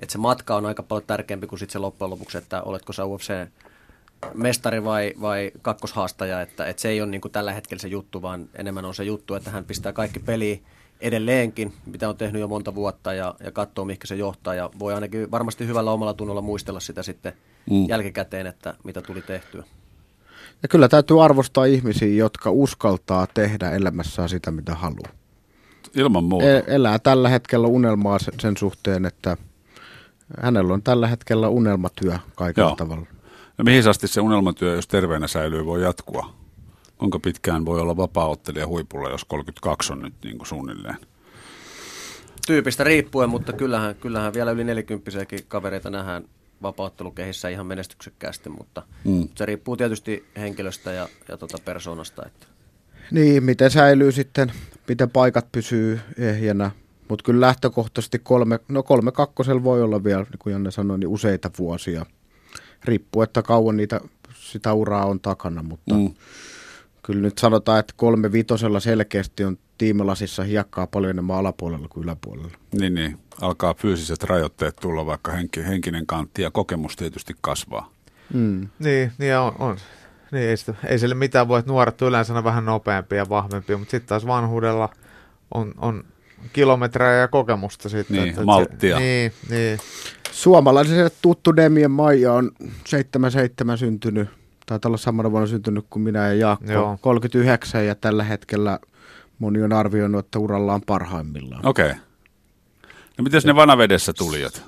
[0.00, 3.04] että se matka on aika paljon tärkeämpi kuin sitten se loppujen lopuksi, että oletko sä
[3.04, 3.32] UFC
[4.34, 8.22] mestari vai, vai kakkoshaastaja, että, että se ei ole niin kuin tällä hetkellä se juttu,
[8.22, 10.64] vaan enemmän on se juttu, että hän pistää kaikki peliin
[11.00, 14.54] edelleenkin, mitä on tehnyt jo monta vuotta ja, ja katsoo, mihin se johtaa.
[14.54, 17.32] Ja voi ainakin varmasti hyvällä omalla tunnolla muistella sitä sitten
[17.70, 17.88] mm.
[17.88, 19.64] jälkikäteen, että mitä tuli tehtyä.
[20.64, 25.12] Ja kyllä täytyy arvostaa ihmisiä, jotka uskaltaa tehdä elämässään sitä, mitä haluaa.
[25.94, 26.46] Ilman muuta.
[26.46, 29.36] E- elää tällä hetkellä unelmaa sen suhteen, että
[30.42, 32.76] hänellä on tällä hetkellä unelmatyö kaikella Joo.
[32.76, 33.06] tavalla.
[33.58, 36.34] Ja mihin asti se unelmatyö, jos terveenä säilyy, voi jatkua?
[36.98, 40.96] kuinka pitkään voi olla vapaa-ottelija huipulla, jos 32 on nyt niin kuin suunnilleen?
[42.46, 45.10] tyypistä riippuen, mutta kyllähän, kyllähän vielä yli 40
[45.48, 46.24] kavereita nähdään
[46.62, 49.28] vapauttelukehissä ihan menestyksekkäästi, mutta mm.
[49.34, 52.26] se riippuu tietysti henkilöstä ja, ja tuota persoonasta.
[52.26, 52.46] Että.
[53.10, 54.52] Niin, miten säilyy sitten,
[54.88, 56.70] miten paikat pysyy ehjänä,
[57.08, 61.08] mutta kyllä lähtökohtaisesti kolme, no kolme kakkosella voi olla vielä, niin kuin Janne sanoi, niin
[61.08, 62.06] useita vuosia.
[62.84, 64.00] Riippuu, että kauan niitä,
[64.34, 66.14] sitä uraa on takana, mutta mm.
[67.02, 72.58] kyllä nyt sanotaan, että kolme vitosella selkeästi on tiimilasissa hiekkaa paljon enemmän alapuolella kuin yläpuolella.
[72.72, 73.18] Niin, niin.
[73.40, 77.90] Alkaa fyysiset rajoitteet tulla, vaikka henki, henkinen kantti ja kokemus tietysti kasvaa.
[78.32, 78.68] Mm.
[78.78, 79.52] Niin, niin on.
[79.58, 79.76] on.
[80.32, 83.78] Niin, ei, sitä, ei sille mitään voi, että nuoret on yleensä vähän nopeampia ja vahvempia,
[83.78, 84.88] mutta sitten taas vanhuudella
[85.54, 86.04] on, on
[86.52, 88.16] kilometrejä ja kokemusta sitten.
[88.16, 88.98] Niin, että, malttia.
[88.98, 89.78] niin, niin.
[90.32, 92.50] Suomalaiselle tuttu Demien Maija on
[92.84, 94.28] 77 syntynyt,
[94.66, 96.98] taitaa olla samana vuonna syntynyt kuin minä ja Jaakko, Joo.
[97.00, 98.78] 39 ja tällä hetkellä
[99.38, 101.66] moni on arvioinut, että uralla on parhaimmillaan.
[101.66, 101.90] Okei.
[101.90, 102.00] Okay.
[103.18, 104.62] No miten ne vanavedessä tulijat?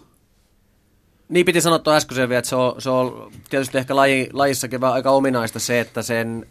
[1.28, 4.84] Niin piti sanoa tuon äskeisen vielä, että se on, se on tietysti ehkä laji, lajissakin
[4.84, 6.46] aika ominaista se, että sen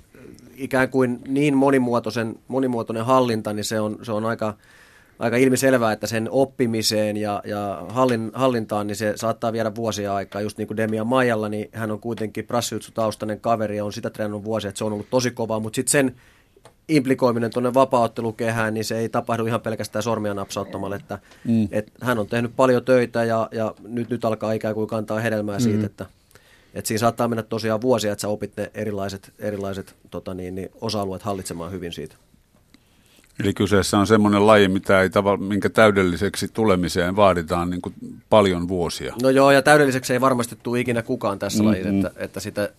[0.56, 4.54] ikään kuin niin monimuotoisen, monimuotoinen hallinta, niin se on, se on aika,
[5.20, 10.42] aika ilmiselvää, että sen oppimiseen ja, ja hallin, hallintaan, niin se saattaa viedä vuosia aikaa.
[10.42, 14.44] Just niin kuin Demian Maijalla, niin hän on kuitenkin prassijutsu-taustainen kaveri ja on sitä treenannut
[14.44, 16.16] vuosia, että se on ollut tosi kovaa, mutta sitten sen
[16.90, 21.68] implikoiminen tuonne vapauttelukehään, niin se ei tapahdu ihan pelkästään sormia napsauttamalla, että mm.
[21.72, 25.58] et hän on tehnyt paljon töitä ja, ja nyt, nyt alkaa ikään kuin kantaa hedelmää
[25.58, 25.64] mm.
[25.64, 26.06] siitä, että
[26.74, 30.70] et siinä saattaa mennä tosiaan vuosia, että sä opit ne erilaiset, erilaiset tota niin, niin
[30.82, 32.16] osa-alueet hallitsemaan hyvin siitä.
[33.40, 37.96] Eli kyseessä on semmoinen laji, mitä ei tava, minkä täydelliseksi tulemiseen vaaditaan niin kuin
[38.30, 39.16] paljon vuosia.
[39.22, 42.70] No joo, ja täydelliseksi ei varmasti tule ikinä kukaan tässä mm, lajissa, että, että sitä,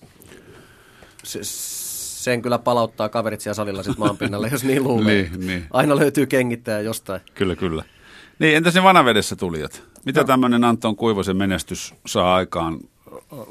[1.24, 1.40] se,
[2.26, 5.14] sen kyllä palauttaa kaverit siellä salilla sitten maanpinnalle, jos niin luulee.
[5.14, 5.66] niin, niin.
[5.70, 7.20] Aina löytyy kengittäjä jostain.
[7.34, 7.84] Kyllä, kyllä.
[8.38, 9.82] Niin, entäs ne vanavedessä tulijat?
[10.04, 10.26] Mitä no.
[10.26, 12.80] tämmöinen Anton Kuivosen menestys saa aikaan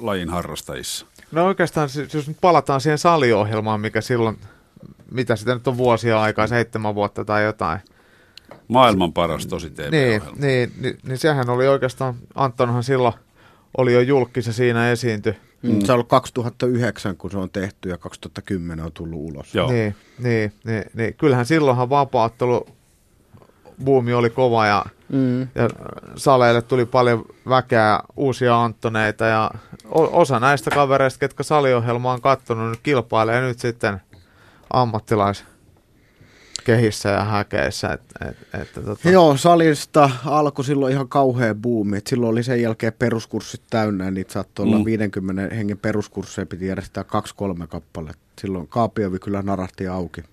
[0.01, 1.05] lajin harrastajissa?
[1.31, 4.37] No oikeastaan, jos nyt palataan siihen saliohjelmaan, mikä silloin,
[5.11, 7.79] mitä sitä nyt on vuosia aikaa, seitsemän vuotta tai jotain.
[8.67, 13.13] Maailman paras tosi tv niin, niin, niin, niin, sehän oli oikeastaan, Antonhan silloin
[13.77, 15.35] oli jo julkissa siinä esiinty.
[15.73, 15.79] Mm.
[15.85, 19.55] Se on ollut 2009, kun se on tehty ja 2010 on tullut ulos.
[19.55, 19.71] Joo.
[19.71, 21.13] Niin, niin, niin, niin.
[21.13, 22.67] Kyllähän silloinhan vapaattelu
[23.83, 25.41] buumi oli kova ja, mm.
[25.41, 25.69] ja
[26.15, 29.51] saleille tuli paljon väkeä, uusia Antoneita ja
[29.91, 34.01] osa näistä kavereista, ketkä saliohjelmaa on katsonut, nyt kilpailee nyt sitten
[34.73, 35.45] ammattilais
[36.65, 37.93] kehissä ja häkeissä.
[37.93, 39.09] Et, et, et, tota.
[39.09, 41.97] Joo, salista alkoi silloin ihan kauhea buumi.
[41.97, 44.73] Et silloin oli sen jälkeen peruskurssit täynnä, niitä saattoi mm.
[44.73, 48.25] olla 50 hengen peruskursseja, piti järjestää kaksi-kolme kappaletta.
[48.41, 50.23] Silloin Kaapiovi kyllä narahti auki.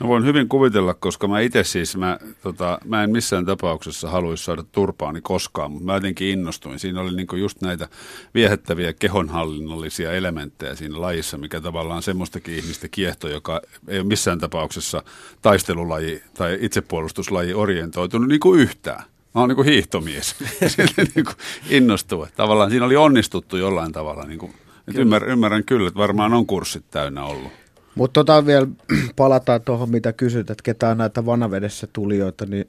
[0.00, 4.44] No voin hyvin kuvitella, koska mä itse siis, mä, tota, mä en missään tapauksessa haluaisi
[4.44, 6.78] saada turpaani koskaan, mutta mä jotenkin innostuin.
[6.78, 7.88] Siinä oli niinku just näitä
[8.34, 15.02] viehättäviä kehonhallinnollisia elementtejä siinä lajissa, mikä tavallaan semmoistakin ihmistä kiehto, joka ei ole missään tapauksessa
[15.42, 19.02] taistelulaji tai itsepuolustuslaji orientoitunut niinku yhtään.
[19.34, 20.36] Mä oon niinku hiihtomies.
[20.76, 21.32] Sitten niinku
[21.70, 22.26] innostuu.
[22.36, 24.24] Tavallaan siinä oli onnistuttu jollain tavalla.
[24.24, 24.50] Niinku,
[24.94, 27.65] ymmärrän, ymmärrän kyllä, että varmaan on kurssit täynnä ollut.
[27.96, 28.66] Mutta tota vielä
[29.16, 32.68] palataan tuohon, mitä kysyt, että ketään näitä vanavedessä tulijoita, niin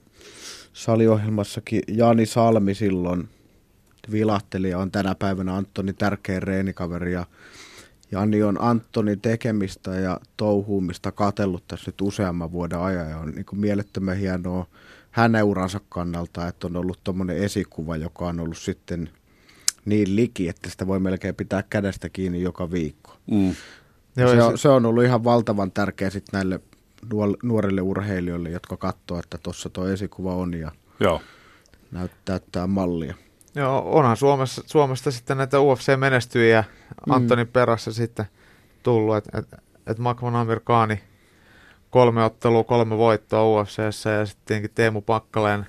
[0.74, 3.30] saliohjelmassakin Jani Salmi silloin
[4.12, 7.26] vilahteli ja on tänä päivänä Antoni tärkeä reenikaveri ja
[8.12, 13.46] Jani on Antoni tekemistä ja touhuumista katellut tässä nyt useamman vuoden ajan ja on niin
[13.46, 14.68] kuin mielettömän hienoa
[15.12, 19.10] hänen uransa kannalta, että on ollut tuommoinen esikuva, joka on ollut sitten
[19.86, 23.18] niin liki, että sitä voi melkein pitää kädestä kiinni joka viikko.
[23.32, 23.56] Mm.
[24.18, 26.60] Joo, se, on, se on ollut ihan valtavan tärkeä sitten näille
[27.44, 31.22] nuorille urheilijoille, jotka katsoo, että tuossa tuo esikuva on ja Joo.
[31.92, 33.16] näyttää mallia.
[33.56, 36.64] Joo, onhan Suomessa, Suomesta sitten näitä UFC-menestyjiä
[37.08, 37.14] mm.
[37.14, 38.26] Antoni perässä sitten
[38.84, 39.48] tullut, että et,
[39.88, 41.02] et Makvan Amir Kaani
[41.90, 45.68] kolme ottelua, kolme voittoa UFCssä ja sitten Teemu Pakkaleen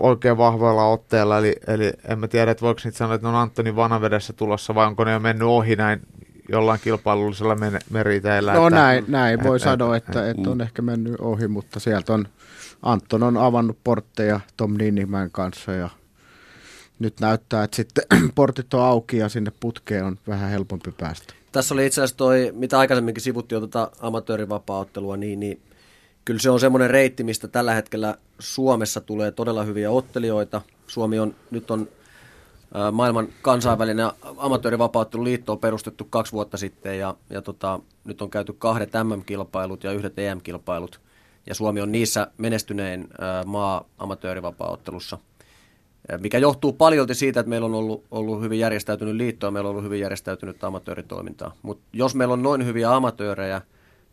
[0.00, 3.40] oikein vahvoilla otteilla, eli, eli en mä tiedä, että voiko niitä sanoa, että ne on
[3.40, 6.00] Antoni Vanavedessä tulossa, vai onko ne jo mennyt ohi näin
[6.48, 7.56] jollain kilpailullisella
[7.90, 8.54] meriteillä.
[8.54, 10.60] No että, näin, näin voi et, sanoa, et, että, et, että on mm.
[10.60, 12.28] ehkä mennyt ohi, mutta sieltä on,
[12.82, 15.90] Anton on avannut portteja Tom Ninnimäen kanssa ja
[16.98, 21.34] nyt näyttää, että sitten portit on auki ja sinne putkeen on vähän helpompi päästä.
[21.52, 25.60] Tässä oli itse asiassa toi, mitä aikaisemminkin sivuttiin tuota amatöörivapaa-ottelua, niin, niin
[26.24, 30.62] kyllä se on semmoinen reitti, mistä tällä hetkellä Suomessa tulee todella hyviä ottelijoita.
[30.86, 31.88] Suomi on, nyt on
[32.92, 38.90] maailman kansainvälinen amatöörivapautteluliitto on perustettu kaksi vuotta sitten ja, ja tota, nyt on käyty kahdet
[39.04, 41.00] MM-kilpailut ja yhdet EM-kilpailut.
[41.46, 43.08] ja Suomi on niissä menestynein
[43.46, 45.18] maa amatöörivapaaottelussa,
[46.20, 49.70] mikä johtuu paljolti siitä, että meillä on ollut, ollut hyvin järjestäytynyt liitto ja meillä on
[49.70, 51.52] ollut hyvin järjestäytynyt amatööritoimintaa.
[51.62, 53.62] Mutta jos meillä on noin hyviä amatöörejä,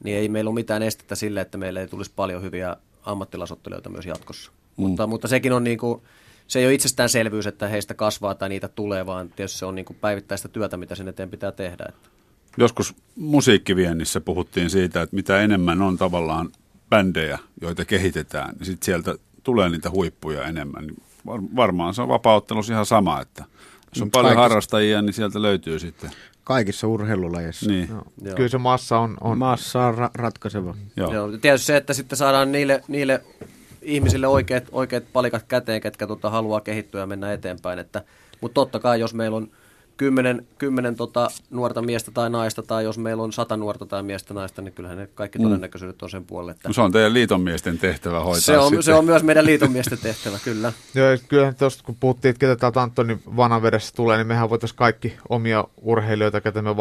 [0.03, 4.05] niin ei meillä ole mitään estettä sille, että meillä ei tulisi paljon hyviä ammattilasottelijoita myös
[4.05, 4.51] jatkossa.
[4.51, 4.81] Mm.
[4.81, 6.01] Mutta, mutta sekin on niin kuin,
[6.47, 9.85] se ei ole itsestäänselvyys, että heistä kasvaa tai niitä tulee, vaan tietysti se on niin
[9.85, 11.85] kuin päivittäistä työtä, mitä sen eteen pitää tehdä.
[11.89, 12.09] Että.
[12.57, 16.49] Joskus musiikkiviennissä puhuttiin siitä, että mitä enemmän on tavallaan
[16.89, 20.87] bändejä, joita kehitetään, niin sitten sieltä tulee niitä huippuja enemmän.
[20.87, 21.03] Niin
[21.55, 23.45] varmaan se on vapauttelus ihan sama, että
[23.95, 26.11] jos on paljon harrastajia, niin sieltä löytyy sitten.
[26.47, 27.69] Kaikissa urheilulajeissa.
[27.69, 27.89] Niin.
[28.21, 28.35] Joo.
[28.35, 29.17] Kyllä se massa on...
[29.21, 29.37] on.
[29.37, 30.75] Massa on ra- ratkaiseva.
[30.95, 31.13] Joo.
[31.13, 31.37] Joo.
[31.37, 33.23] Tietysti se, että sitten saadaan niille, niille
[33.81, 37.79] ihmisille oikeat, oikeat palikat käteen, ketkä tota, haluaa kehittyä ja mennä eteenpäin.
[37.79, 38.03] Että,
[38.41, 39.51] mutta totta kai, jos meillä on
[39.97, 44.33] kymmenen, kymmenen tota, nuorta miestä tai naista, tai jos meillä on sata nuorta tai miestä
[44.33, 45.43] naista, niin kyllähän ne kaikki mm.
[45.43, 46.51] todennäköisyydet on sen puolelle.
[46.51, 46.69] Että...
[46.69, 48.83] No se on teidän liitonmiesten tehtävä hoitaa se on, sitten.
[48.83, 50.73] Se on myös meidän liitonmiesten tehtävä, kyllä.
[50.95, 55.17] Joo, kyllähän tuosta kun puhuttiin, että ketä täältä Antoni Vanavedessä tulee, niin mehän voitaisiin kaikki
[55.29, 56.77] omia urheilijoita, ketä me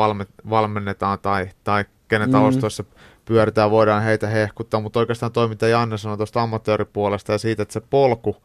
[0.50, 2.32] valmennetaan tai, tai kenen mm.
[2.32, 2.84] taustoissa
[3.24, 7.80] pyöritään, voidaan heitä hehkuttaa, mutta oikeastaan toiminta Janne sanoi tuosta amatööripuolesta ja siitä, että se
[7.80, 8.36] polku,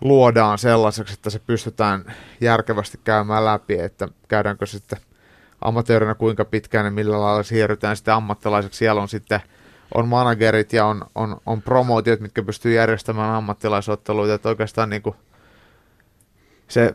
[0.00, 4.98] luodaan sellaiseksi, että se pystytään järkevästi käymään läpi, että käydäänkö sitten
[5.60, 8.78] amatöörinä kuinka pitkään ja millä lailla siirrytään sitten ammattilaiseksi.
[8.78, 9.40] Siellä on sitten
[9.94, 15.16] on managerit ja on, on, on promootiot, mitkä pystyy järjestämään ammattilaisotteluita, että oikeastaan niin kuin
[16.68, 16.94] se,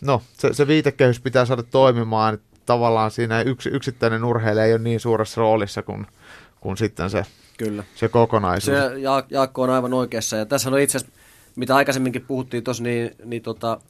[0.00, 4.82] no, se, se viitekehys pitää saada toimimaan, että tavallaan siinä yksi, yksittäinen urheilija ei ole
[4.82, 6.06] niin suuressa roolissa kuin,
[6.60, 7.22] kuin sitten se,
[7.58, 7.84] Kyllä.
[7.94, 8.78] se kokonaisuus.
[8.78, 8.90] Se
[9.30, 11.15] Jaakko on aivan oikeassa ja tässä on itse asiassa
[11.56, 13.80] mitä aikaisemminkin puhuttiin tuossa, niin, niin tota,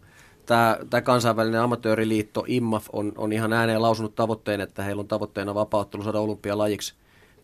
[0.46, 6.02] tämä, kansainvälinen amatööriliitto IMMAF on, on ihan ääneen lausunut tavoitteen, että heillä on tavoitteena vapauttelu
[6.02, 6.94] saada olympialajiksi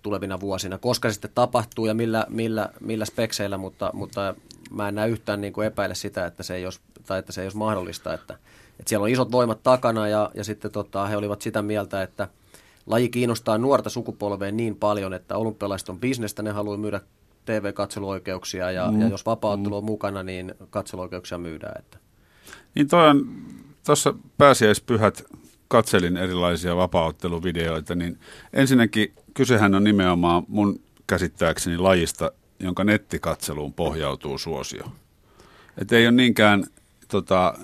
[0.02, 0.78] tulevina vuosina.
[0.78, 4.34] Koska sitten tapahtuu ja millä, millä, millä spekseillä, mutta, mutta
[4.70, 7.40] mä en näe yhtään niin kuin epäile sitä, että se ei olisi, tai että se
[7.40, 8.14] ei olisi mahdollista.
[8.14, 8.34] Että,
[8.80, 12.28] että siellä on isot voimat takana ja, ja sitten tota, he olivat sitä mieltä, että
[12.86, 17.00] laji kiinnostaa nuorta sukupolvea niin paljon, että olympialaiset on bisnestä, ne haluaa myydä
[17.44, 19.00] TV-katseluoikeuksia ja, mm.
[19.00, 21.74] ja jos vapauttelu on mukana, niin katseluoikeuksia myydään.
[21.78, 21.98] Että.
[22.74, 23.28] Niin toi on,
[23.86, 25.24] tuossa pääsiäispyhät
[25.68, 28.18] katselin erilaisia vapautteluvideoita, niin
[28.52, 34.84] ensinnäkin kysehän on nimenomaan mun käsittääkseni lajista, jonka nettikatseluun pohjautuu suosio.
[35.78, 36.64] Et ei ole niinkään
[37.08, 37.54] tota,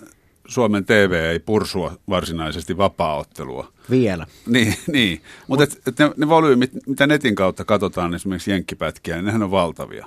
[0.49, 3.73] Suomen TV ei pursua varsinaisesti vapaaottelua.
[3.91, 4.27] Vielä.
[4.47, 5.23] Niin, niin.
[5.47, 9.51] mutta et, et ne, ne volyymit, mitä netin kautta katsotaan esimerkiksi jenkkipätkiä, niin nehän on
[9.51, 10.07] valtavia.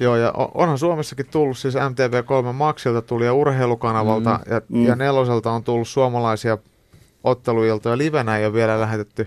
[0.00, 4.86] Joo, ja onhan Suomessakin tullut, siis MTV3 Maxilta tuli ja urheilukanavalta, mm, ja, mm.
[4.86, 6.58] ja neloselta on tullut suomalaisia
[7.24, 7.98] otteluiltoja.
[7.98, 9.26] Livenä ei ole vielä lähetetty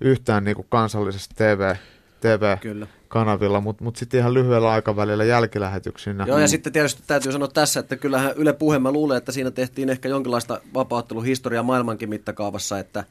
[0.00, 1.74] yhtään niin kuin kansallisesta TV,
[2.20, 6.24] TV Kyllä kanavilla, mutta mut sitten ihan lyhyellä aikavälillä jälkilähetyksinä.
[6.26, 6.48] Joo, ja mm.
[6.48, 10.08] sitten tietysti täytyy sanoa tässä, että kyllähän Yle Puhe, mä luulen, että siinä tehtiin ehkä
[10.08, 13.04] jonkinlaista vapautteluhistoriaa maailmankin mittakaavassa, että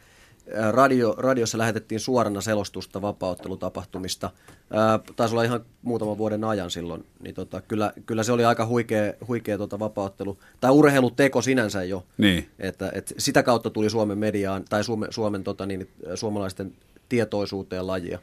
[0.72, 4.30] radio, radiossa lähetettiin suorana selostusta vapauttelutapahtumista.
[4.72, 8.66] Ää, taisi olla ihan muutaman vuoden ajan silloin, niin tota, kyllä, kyllä se oli aika
[8.66, 12.06] huikea, huikea tota vapauttelu, tai urheiluteko sinänsä jo.
[12.18, 12.50] Niin.
[12.60, 16.74] Että, et sitä kautta tuli Suomen mediaan, tai Suomen, Suomen tota, niin, suomalaisten
[17.10, 18.20] tietoisuuteen lajia.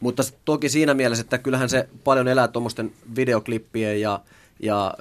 [0.00, 4.20] Mutta toki siinä mielessä, että kyllähän se paljon elää tuommoisten videoklippien ja,
[4.60, 4.94] ja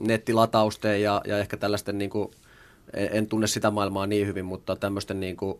[0.00, 2.30] nettilatausten ja, ja ehkä tällaisten, niin kuin,
[2.94, 5.58] en tunne sitä maailmaa niin hyvin, mutta tämmöisten niin kuin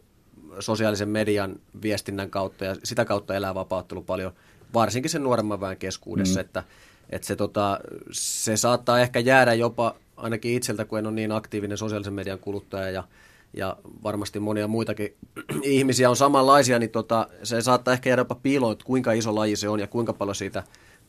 [0.61, 4.33] sosiaalisen median viestinnän kautta ja sitä kautta elää vapauttelu paljon,
[4.75, 6.40] varsinkin sen nuoremman väen keskuudessa, mm.
[6.40, 6.62] että,
[7.11, 7.81] että se, tota,
[8.12, 12.90] se saattaa ehkä jäädä jopa ainakin itseltä, kun en ole niin aktiivinen sosiaalisen median kuluttaja
[12.90, 13.05] ja
[13.53, 15.17] ja varmasti monia muitakin
[15.63, 19.57] ihmisiä on samanlaisia, niin tota, se saattaa ehkä jäädä jopa piiloon, että kuinka iso laji
[19.57, 20.63] se on ja kuinka paljon siitä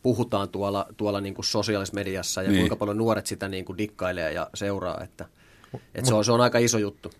[0.03, 2.59] puhutaan tuolla, tuolla niin kuin sosiaalisessa mediassa ja niin.
[2.59, 5.25] kuinka paljon nuoret sitä niin kuin dikkailee ja seuraa, että,
[5.95, 7.11] että se, on, se on aika iso juttu.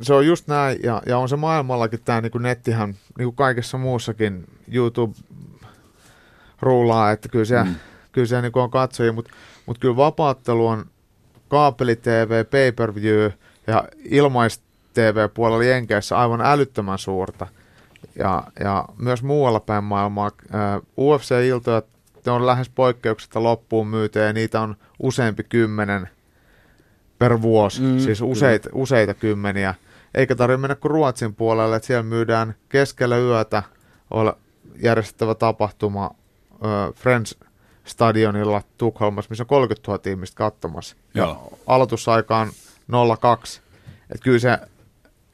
[0.00, 3.36] Se on just näin, ja, ja on se maailmallakin tämä niin kuin nettihan, niin kuin
[3.36, 5.14] kaikessa muussakin, YouTube
[6.60, 7.74] rullaa, että kyllä se, mm.
[8.12, 9.30] kyllä se niin kuin on katsojia, mutta,
[9.66, 10.84] mutta kyllä vapaattelu on
[11.48, 13.30] kaapeli TV, pay-per-view–
[13.66, 13.88] ja
[14.96, 17.46] ilmais-TV-puolella Jenkeissä aivan älyttömän suurta.
[18.18, 20.30] Ja, ja myös muualla päin maailmaa
[20.96, 21.82] UFC-iltoja
[22.26, 26.08] ne on lähes poikkeuksetta loppuun myyty ja niitä on useampi kymmenen
[27.18, 29.74] per vuosi, mm, siis useita, useita kymmeniä.
[30.14, 33.62] Eikä tarvitse mennä kuin Ruotsin puolelle, että siellä myydään keskellä yötä
[34.10, 34.36] olla
[34.82, 37.34] järjestettävä tapahtuma äh, Friends
[37.84, 40.96] Stadionilla Tukholmassa, missä on 30 000 ihmistä katsomassa.
[41.14, 41.36] Ja
[41.66, 42.50] aloitusaika on
[43.20, 43.60] 02.
[44.10, 44.58] Että kyllä se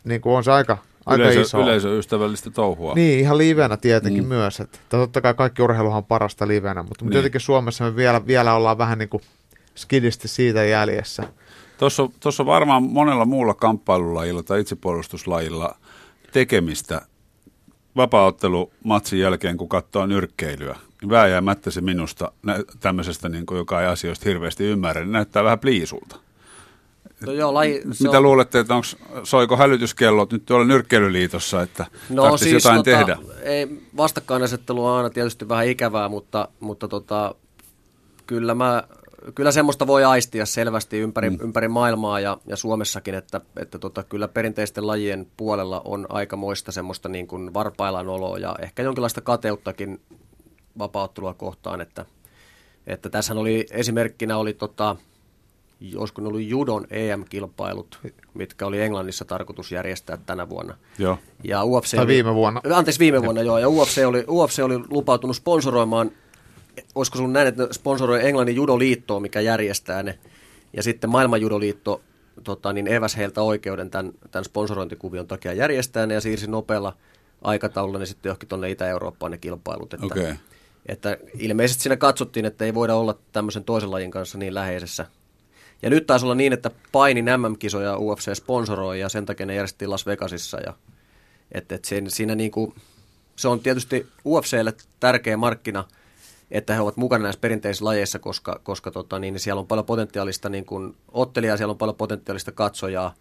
[0.05, 1.61] niin kuin on se aika, aika Yleisö, iso.
[1.61, 2.95] yleisöystävällistä touhua.
[2.95, 4.29] Niin, ihan livenä tietenkin Mm.
[4.29, 4.61] myös.
[4.61, 7.13] Että totta kai kaikki urheiluhan on parasta livenä, mutta Niin.
[7.17, 9.23] jotenkin Suomessa me vielä, vielä ollaan vähän niin kuin
[9.77, 11.23] skidisti siitä jäljessä.
[11.79, 15.77] Tuossa, tuossa varmaan monella muulla kamppailulajilla tai itsepuolustuslajilla
[16.33, 17.03] tekemistä
[17.97, 20.77] vapaaottelumatsin jälkeen, kun katsoo nyrkkeilyä.
[21.03, 25.45] Niin vääjäämättä se minusta nä- tämmöisestä, niin kuin, joka ei asioista hirveästi ymmärrä, niin näyttää
[25.45, 26.17] vähän pliisulta.
[27.27, 28.87] No joo, laji, se Mitä on, luulette, että onko,
[29.23, 33.19] soiko hälytyskellot nyt tuolla nyrkkeilyliitossa, että No siis jotain tota, tehdä?
[33.43, 37.35] Ei, vastakkainasettelu on aina tietysti vähän ikävää, mutta, mutta tota,
[38.27, 38.83] kyllä, mä,
[39.35, 41.39] kyllä semmoista voi aistia selvästi ympäri, mm.
[41.41, 47.09] ympäri maailmaa ja, ja Suomessakin, että, että tota, kyllä perinteisten lajien puolella on aikamoista semmoista
[47.09, 50.01] niin kuin varpaillaan oloa ja ehkä jonkinlaista kateuttakin
[50.79, 52.07] vapauttelua kohtaan, että,
[52.87, 54.97] että tässähän oli esimerkkinä oli tota,
[55.97, 57.99] olisiko ne ollut judon EM-kilpailut,
[58.35, 60.77] mitkä oli Englannissa tarkoitus järjestää tänä vuonna.
[60.99, 61.19] Joo.
[61.45, 62.61] Ja UFC Tai oli- viime vuonna.
[62.75, 63.59] Anteeksi, viime vuonna joo.
[63.59, 66.11] Ja UFC oli, UFC oli lupautunut sponsoroimaan,
[66.95, 70.19] olisiko sun näin, että ne sponsoroi Englannin judoliittoa, mikä järjestää ne.
[70.73, 72.01] Ja sitten maailman judoliitto
[72.45, 76.97] tota, niin eväs heiltä oikeuden tämän, tämän sponsorointikuvion takia järjestää ne ja siirsi nopealla
[77.43, 79.95] aikataululla ne sitten johonkin tuonne Itä-Eurooppaan ne kilpailut.
[79.95, 80.35] Että, Okei.
[80.87, 85.07] että ilmeisesti siinä katsottiin, että ei voida olla tämmöisen toisen lajin kanssa niin läheisessä.
[85.83, 89.91] Ja nyt taisi olla niin, että painin MM-kisoja UFC sponsoroi ja sen takia ne järjestettiin
[89.91, 90.61] Las Vegasissa.
[90.61, 90.75] Ja,
[91.53, 92.75] että, että siinä, siinä niin kuin,
[93.37, 95.85] se on tietysti UFClle tärkeä markkina,
[96.51, 100.49] että he ovat mukana näissä perinteisissä lajeissa, koska, koska tota, niin, siellä on paljon potentiaalista
[100.49, 103.15] niin kuin ottelijaa, siellä on paljon potentiaalista katsojaa,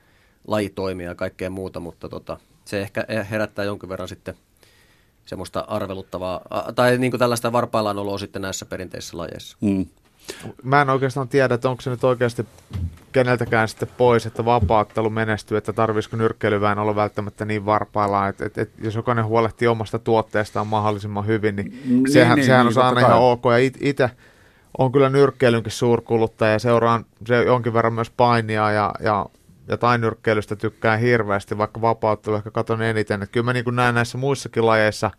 [0.47, 4.35] lajitoimia ja kaikkea muuta, mutta tota, se ehkä herättää jonkin verran sitten
[5.25, 6.41] semmoista arveluttavaa,
[6.75, 9.57] tai niin kuin tällaista varpaillaan oloa sitten näissä perinteisissä lajeissa.
[9.61, 9.85] Mm.
[10.63, 12.45] Mä en oikeastaan tiedä, että onko se nyt oikeasti
[13.11, 18.61] keneltäkään sitten pois, että vapaattelu menestyy, että tarvisiko nyrkkeilyväen olla välttämättä niin varpaillaan, että, että,
[18.61, 22.79] että jos jokainen huolehtii omasta tuotteestaan mahdollisimman hyvin, niin, Mm, niin sehän, niin, sehän niin,
[22.79, 23.43] on aina ihan ok.
[23.45, 24.09] Ja it- itse
[24.77, 29.25] on kyllä nyrkkeilynkin suurkuluttaja ja seuraan se jonkin verran myös painia ja, ja,
[29.67, 33.23] ja tainyrkkeilystä tykkään hirveästi, vaikka vapauttelu ehkä katon eniten.
[33.23, 35.11] Että kyllä mä niin kuin näen näissä muissakin lajeissa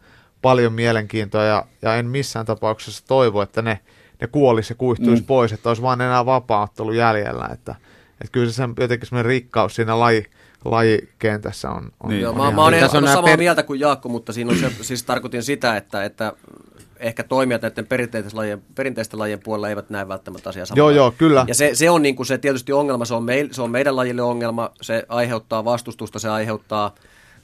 [0.42, 3.78] paljon mielenkiintoa ja, ja en missään tapauksessa toivo, että ne,
[4.22, 5.26] ne kuolisi ja kuihtuisi mm.
[5.26, 7.48] pois, että olisi vaan enää vapaattelu jäljellä.
[7.52, 7.74] Että,
[8.20, 10.26] että kyllä se sen, jotenkin semmoinen rikkaus siinä laji,
[10.64, 11.90] lajikentässä on.
[12.00, 12.22] on, Niin.
[12.22, 14.50] Joo, on mä, ihan mä oon ehdottanut nämä samaa per- mieltä kuin Jaakko, mutta siinä
[14.50, 16.32] on se, siis tarkoitin sitä, että, että
[17.00, 20.80] ehkä toimijat näiden perinteisten lajien, perinteisten lajien puolella eivät näe välttämättä asiaa samalla.
[20.80, 21.44] Joo, joo, kyllä.
[21.48, 23.96] Ja se, se on niin kuin se tietysti ongelma, se on, meil, se on meidän
[23.96, 26.94] lajille ongelma, se aiheuttaa vastustusta, se aiheuttaa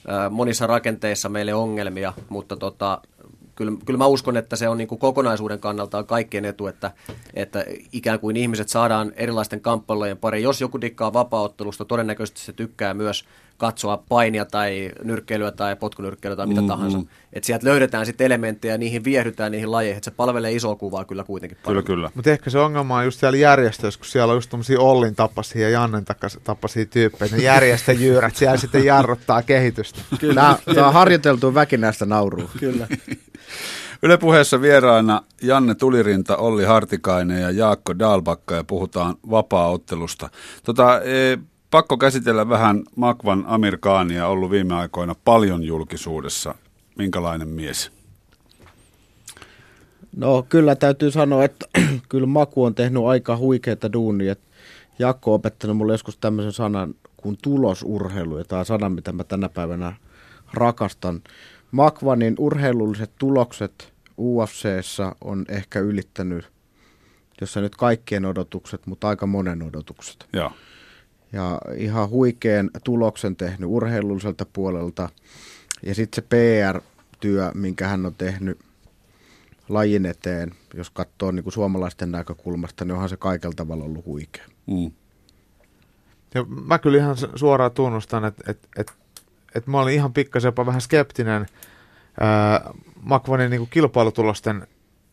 [0.09, 3.01] äh, monissa rakenteissa meille ongelmia, mutta tota,
[3.59, 6.91] kyllä, kyllä mä uskon, että se on niin kuin kokonaisuuden kannalta on kaikkien etu, että,
[7.35, 10.45] että ikään kuin ihmiset saadaan erilaisten kamppailujen pariin.
[10.45, 13.25] Jos joku dikkaa vapaaottelusta, todennäköisesti se tykkää myös
[13.59, 16.99] katsoa painia tai nyrkkeilyä tai potkunyrkkeilyä tai mitä Mm, tahansa.
[16.99, 17.07] mm.
[17.33, 21.05] Että sieltä löydetään sitten elementtejä ja niihin viehdytään niihin lajeihin, että se palvelee isoa kuvaa
[21.05, 21.85] kyllä kuitenkin Kyllä, paljon.
[21.85, 22.11] kyllä.
[22.15, 25.63] Mutta ehkä se ongelma on just siellä järjestöissä, kun siellä on just tommosia Ollin tapaisia
[25.63, 26.05] ja Jannen
[26.45, 27.37] tapaisia tyyppejä.
[27.37, 29.99] Ne järjestöjyyrät siellä sitten jarruttaa kehitystä.
[30.35, 32.51] Tämä, tämä on harjoiteltu väkinäistä naurua.
[32.61, 32.87] Kyllä.
[34.03, 40.29] Yle puheessa vieraina Janne Tulirinta, Olli Hartikainen ja Jaakko Dalbakka ja puhutaan vapaa-ottelusta.
[40.65, 41.39] Tota, e,
[41.71, 46.55] pakko käsitellä vähän Makvan Amir Khania, ollut viime aikoina paljon julkisuudessa.
[46.99, 47.93] Minkälainen mies?
[50.17, 51.67] No kyllä täytyy sanoa, että
[52.09, 54.37] kyllä Maku on tehnyt aika huikeita duunia.
[54.99, 59.25] Jakko on opettanut mulle joskus tämmöisen sanan kuin tulosurheilu, ja tämä on sana, mitä mä
[59.25, 59.93] tänä päivänä
[60.53, 61.23] rakastan.
[61.71, 66.49] Makvanin urheilulliset tulokset UFCssä on ehkä ylittänyt,
[67.41, 70.27] jos ei nyt kaikkien odotukset, mutta aika monen odotukset.
[70.33, 70.53] Joo.
[71.33, 75.09] Ja ihan huikean tuloksen tehnyt urheilulliselta puolelta.
[75.83, 78.59] Ja sitten se PR-työ, minkä hän on tehnyt
[79.69, 84.45] lajin eteen, jos katsoo niin kuin suomalaisten näkökulmasta, niin onhan se kaikella tavalla ollut huikea.
[84.67, 84.91] Mm.
[86.35, 88.93] Ja mä kyllä ihan su- suoraan tunnustan, että et, et,
[89.55, 91.47] et mä olin ihan pikkasen jopa vähän skeptinen
[92.21, 92.71] ää,
[93.03, 94.67] Makvanin niin kilpailutulosten,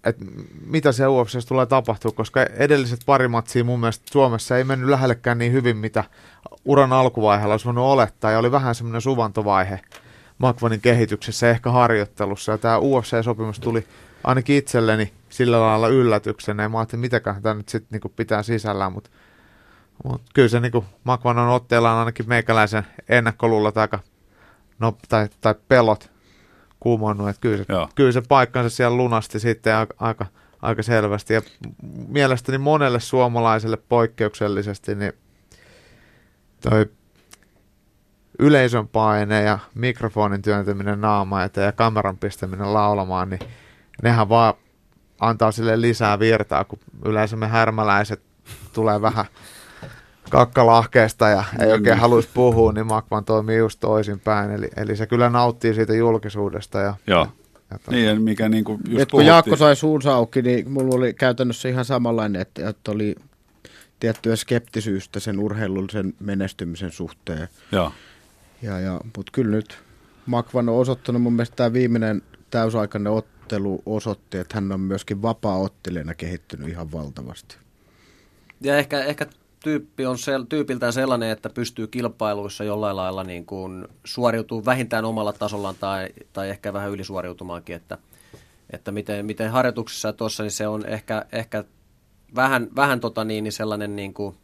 [0.05, 0.25] että
[0.65, 5.37] mitä se UFCssä tulee tapahtua, koska edelliset pari matsia mun mielestä Suomessa ei mennyt lähellekään
[5.37, 6.03] niin hyvin, mitä
[6.65, 9.79] uran alkuvaiheella olisi voinut olettaa, ja oli vähän semmoinen suvantovaihe
[10.37, 13.87] Makvanin kehityksessä, ehkä harjoittelussa, ja tämä UFC-sopimus tuli
[14.23, 18.93] ainakin itselleni sillä lailla yllätyksenä, ja mä ajattelin, mitäköhän tämä nyt sitten niinku pitää sisällään,
[18.93, 19.09] mutta
[20.03, 23.99] Mut kyllä se niinku Makvanan otteella on ainakin meikäläisen ennakkoluulot aika,
[24.79, 26.11] no, tai, tai pelot
[26.79, 27.89] kumonnut, että kyllä, se, Joo.
[27.95, 30.25] kyllä se paikkansa siellä lunasti sitten aika, aika,
[30.61, 31.33] aika selvästi.
[31.33, 31.41] Ja
[32.07, 35.13] mielestäni monelle suomalaiselle poikkeuksellisesti, niin
[36.61, 36.85] toi
[38.39, 43.39] yleisön paine ja mikrofonin työntäminen naama eteen ja kameran pistäminen laulamaan, niin
[44.03, 44.53] nehän vaan
[45.21, 48.21] antaa sille lisää virtaa, kun yleensä me härmäläiset
[48.73, 49.25] tulee vähän
[50.29, 54.51] kakkalahkeesta ja ei oikein haluaisi puhua, niin Makvan toimii just toisinpäin.
[54.51, 56.79] Eli, eli se kyllä nauttii siitä julkisuudesta.
[56.79, 57.27] Ja, Joo.
[57.71, 59.25] ja, ja Niin, mikä niin kuin just Et kun.
[59.25, 63.15] Jaakko sai suunsa auki, niin mulla oli käytännössä ihan samanlainen, että, että oli
[63.99, 67.47] tiettyä skeptisyystä sen urheilullisen menestymisen suhteen.
[67.71, 67.91] Joo.
[68.61, 69.77] Ja, ja, Mutta kyllä nyt
[70.25, 72.21] Makvan on osoittanut mun mielestä tämä viimeinen
[72.51, 77.57] täysaikainen ottelu osoitti, että hän on myöskin vapaa-ottelijana kehittynyt ihan valtavasti.
[78.61, 79.27] Ja ehkä, ehkä
[79.65, 85.33] tyyppi on sel, tyypiltään sellainen, että pystyy kilpailuissa jollain lailla niin kuin suoriutuu vähintään omalla
[85.33, 87.97] tasollaan tai, tai ehkä vähän ylisuoriutumaankin, että,
[88.69, 91.63] että miten, miten harjoituksissa tuossa, niin se on ehkä, ehkä
[92.35, 94.35] vähän, vähän tota niin, niin sellainen niin kuin,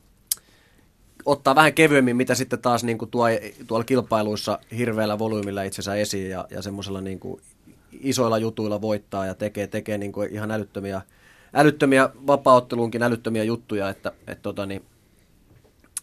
[1.25, 3.25] ottaa vähän kevyemmin, mitä sitten taas niin kuin tuo,
[3.67, 7.41] tuolla kilpailuissa hirveällä volyymilla itsensä esiin ja, ja semmoisella niin kuin
[7.91, 11.01] isoilla jutuilla voittaa ja tekee, tekee niin kuin ihan älyttömiä,
[11.53, 14.85] älyttömiä vapaaotteluunkin älyttömiä juttuja, että, että tota niin,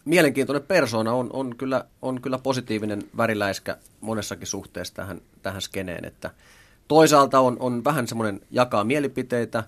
[0.09, 6.31] mielenkiintoinen persona on, on, kyllä, on kyllä positiivinen väriläiskä monessakin suhteessa tähän, tähän skeneen, että
[6.87, 9.63] toisaalta on, on vähän semmoinen jakaa mielipiteitä,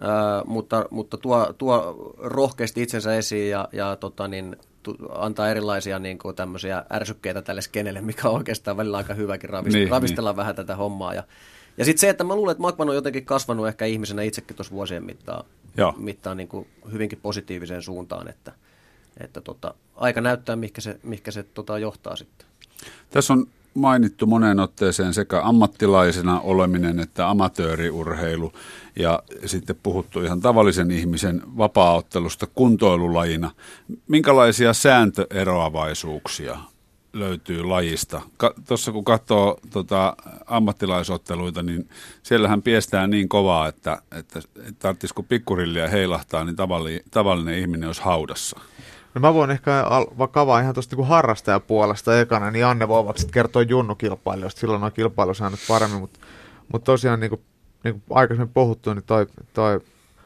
[0.00, 5.98] ää, mutta, mutta tuo, tuo rohkeasti itsensä esiin ja, ja tota niin, tu, antaa erilaisia
[5.98, 10.30] niin kuin tämmöisiä ärsykkeitä tälle skenelle, mikä on oikeastaan välillä aika hyväkin ravist- Niin, ravistella
[10.30, 10.36] niin.
[10.36, 11.14] vähän tätä hommaa.
[11.14, 11.24] Ja,
[11.78, 14.74] ja sitten se, että mä luulen, että Makman on jotenkin kasvanut ehkä ihmisenä itsekin tuossa
[14.74, 15.44] vuosien mittaan,
[15.76, 15.94] Joo.
[15.96, 18.52] mittaan niin kuin hyvinkin positiiviseen suuntaan, että,
[19.20, 22.46] että tota, aika näyttää, mihinkä se, mihinkä se tota, johtaa sitten.
[23.10, 28.52] Tässä on mainittu moneen otteeseen sekä ammattilaisena oleminen että amatööriurheilu
[28.98, 33.50] ja sitten puhuttu ihan tavallisen ihmisen vapaaottelusta kuntoilulajina.
[34.08, 36.58] Minkälaisia sääntöeroavaisuuksia
[37.12, 38.20] löytyy lajista?
[38.68, 41.88] Tuossa kun katsoo tota, ammattilaisotteluita, niin
[42.22, 47.86] siellähän piestään niin kovaa, että, että, että tarvitsisi kun pikkurillia heilahtaa, niin tavalli, tavallinen ihminen
[47.86, 48.60] olisi haudassa.
[49.16, 49.84] No mä voin ehkä
[50.18, 54.92] vaikka avaa ihan tuosta niin harrastajapuolesta ekana, niin Janne voi vaikka kertoa junnukilpailijoista, silloin on
[54.92, 56.20] kilpailusäännöt paremmin, mutta,
[56.72, 57.40] mutta tosiaan niin kuin,
[57.84, 59.80] niin kuin aikaisemmin puhuttu, niin toi, toi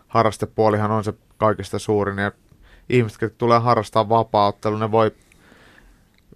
[0.08, 2.32] harrastepuolihan on se kaikista suurin, ja
[2.88, 5.10] ihmiset, jotka tulee harrastaa vapaa ne voi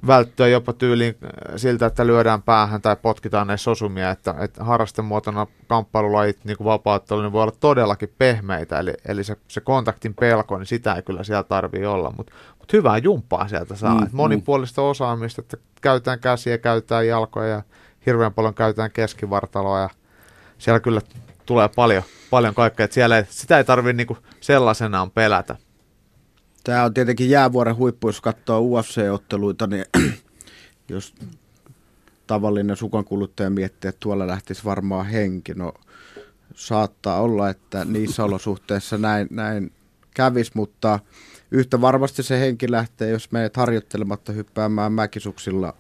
[0.07, 5.47] välttyä jopa tyyliin äh, siltä, että lyödään päähän tai potkitaan näissä osumia, että, että harrastemuotona
[5.67, 10.59] kamppailulajit, niin kuin vapaattelu, niin voi olla todellakin pehmeitä, eli, eli se, se kontaktin pelko,
[10.59, 14.83] niin sitä ei kyllä siellä tarvii olla, mutta mut hyvää jumppaa sieltä saa, mm, monipuolista
[14.83, 14.89] mm.
[14.89, 17.63] osaamista, että käytetään käsiä, käytetään jalkoja ja
[18.07, 19.81] hirveän paljon käytetään keskivartaloa.
[19.81, 19.89] Ja
[20.59, 21.01] siellä kyllä
[21.47, 25.57] tulee paljon, paljon kaikkea, että siellä ei, sitä ei tarvitse niin sellaisenaan pelätä.
[26.65, 29.85] Tämä on tietenkin jäävuoren huippu, jos katsoo UFC-otteluita, niin
[30.89, 31.15] jos
[32.27, 35.73] tavallinen sukankuluttaja miettii, että tuolla lähtisi varmaan henki, no
[36.55, 39.73] saattaa olla, että niissä olosuhteissa näin, näin
[40.15, 40.99] kävisi, mutta
[41.51, 45.75] yhtä varmasti se henki lähtee, jos menet harjoittelematta hyppäämään mäkisuksilla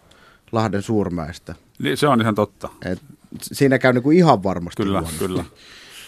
[0.52, 1.54] Lahden suurmäestä.
[1.78, 2.68] Niin, se on ihan totta.
[2.84, 3.02] Et
[3.42, 5.18] siinä käy niinku ihan varmasti Kyllä, huonosti.
[5.18, 5.44] kyllä.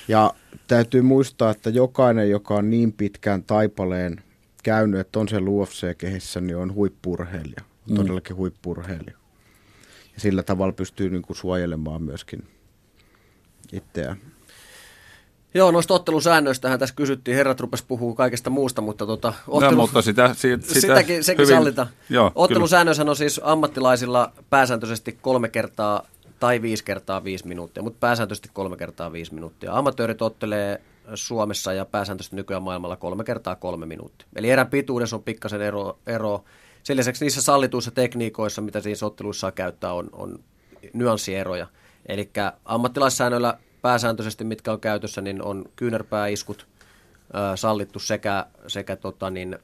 [0.09, 0.35] Ja
[0.69, 4.23] täytyy muistaa, että jokainen, joka on niin pitkään taipaleen
[4.67, 7.61] käynyt, että on se UFC-kehissä, niin on huippurheilija.
[7.89, 7.97] Mm.
[7.97, 9.17] Todellakin huippurheilija.
[10.15, 12.49] Ja sillä tavalla pystyy niin kuin suojelemaan myöskin
[13.73, 14.17] itseään.
[15.55, 17.37] Joo, noista ottelusäännöistähän tässä kysyttiin.
[17.37, 19.71] Herrat rupes puhuu kaikesta muusta, mutta tota, ottelu...
[19.71, 21.89] no, mutta sitä, siitä, sitä sitäkin, sekin hyvin, sallitaan.
[22.09, 26.07] Joo, Ottelusäännöshän on siis ammattilaisilla pääsääntöisesti kolme kertaa
[26.41, 29.77] tai viisi kertaa viisi minuuttia, mutta pääsääntöisesti kolme kertaa viisi minuuttia.
[29.79, 30.81] Amatöörit ottelee
[31.15, 34.29] Suomessa ja pääsääntöisesti nykyään maailmalla kolme kertaa kolme minuuttia.
[34.37, 35.99] Eli erän pituudessa on pikkasen ero.
[36.07, 36.45] ero.
[36.83, 40.39] Sen lisäksi niissä sallituissa tekniikoissa, mitä siinä otteluissa käyttää, on, on
[40.93, 41.67] nyanssieroja.
[42.07, 42.31] Eli
[42.65, 46.67] ammattilaissäännöillä pääsääntöisesti, mitkä on käytössä, niin on kyynärpääiskut
[47.35, 49.59] ö, sallittu sekä, sekä tota niin,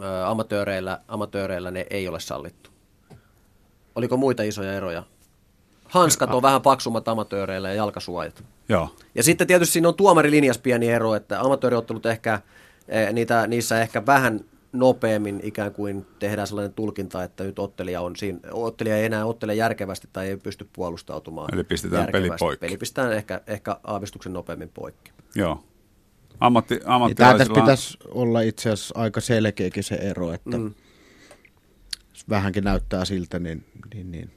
[0.00, 2.70] ö, amatööreillä, amatööreillä ne ei ole sallittu.
[3.94, 5.02] Oliko muita isoja eroja?
[5.88, 8.44] Hanskat on vähän paksummat amatööreillä ja jalkasuojat.
[8.68, 8.96] Joo.
[9.14, 12.40] Ja sitten tietysti siinä on tuomarilinjas pieni ero, että amatööriottelut ehkä,
[13.12, 14.40] niitä, niissä ehkä vähän
[14.72, 19.54] nopeammin ikään kuin tehdään sellainen tulkinta, että nyt ottelija, on siinä, ottelija ei enää ottele
[19.54, 22.66] järkevästi tai ei pysty puolustautumaan Eli pistetään peli poikki.
[22.66, 25.12] Peli pistetään ehkä, ehkä aavistuksen nopeammin poikki.
[25.34, 25.64] Joo.
[26.40, 27.38] Ammatti, Niin Tämä ammattilaisilla...
[27.38, 30.74] tässä pitäisi olla itse asiassa aika selkeäkin se ero, että mm.
[32.10, 33.64] jos vähänkin näyttää siltä, niin,
[33.94, 34.30] niin, niin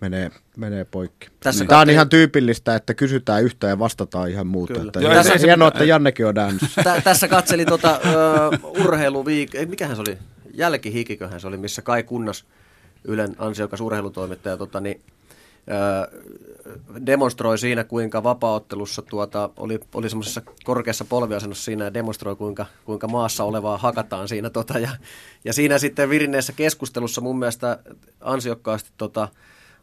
[0.00, 1.28] menee, menee poikki.
[1.40, 4.74] Tässä Tämä on ihan tyypillistä, että kysytään yhtä ja vastataan ihan muuta.
[4.74, 4.86] Kyllä.
[4.88, 6.82] Että Joo, ei se- hienoa, että Jannekin on äänessä.
[6.82, 9.54] Tä, tässä katseli tota, ö, urheiluviik...
[9.54, 10.18] ei, Mikähän se oli?
[10.54, 12.44] Jälkihikiköhän se oli, missä Kai Kunnas
[13.04, 15.00] Ylen ansiokas urheilutoimittaja, tota, niin,
[15.70, 16.20] öö,
[17.06, 23.08] demonstroi siinä, kuinka vapaaottelussa tuota, oli, oli semmoisessa korkeassa polviasennossa siinä ja demonstroi, kuinka, kuinka
[23.08, 24.50] maassa olevaa hakataan siinä.
[24.50, 24.90] Tota, ja,
[25.44, 27.78] ja siinä sitten virinneessä keskustelussa mun mielestä
[28.20, 29.28] ansiokkaasti, tota,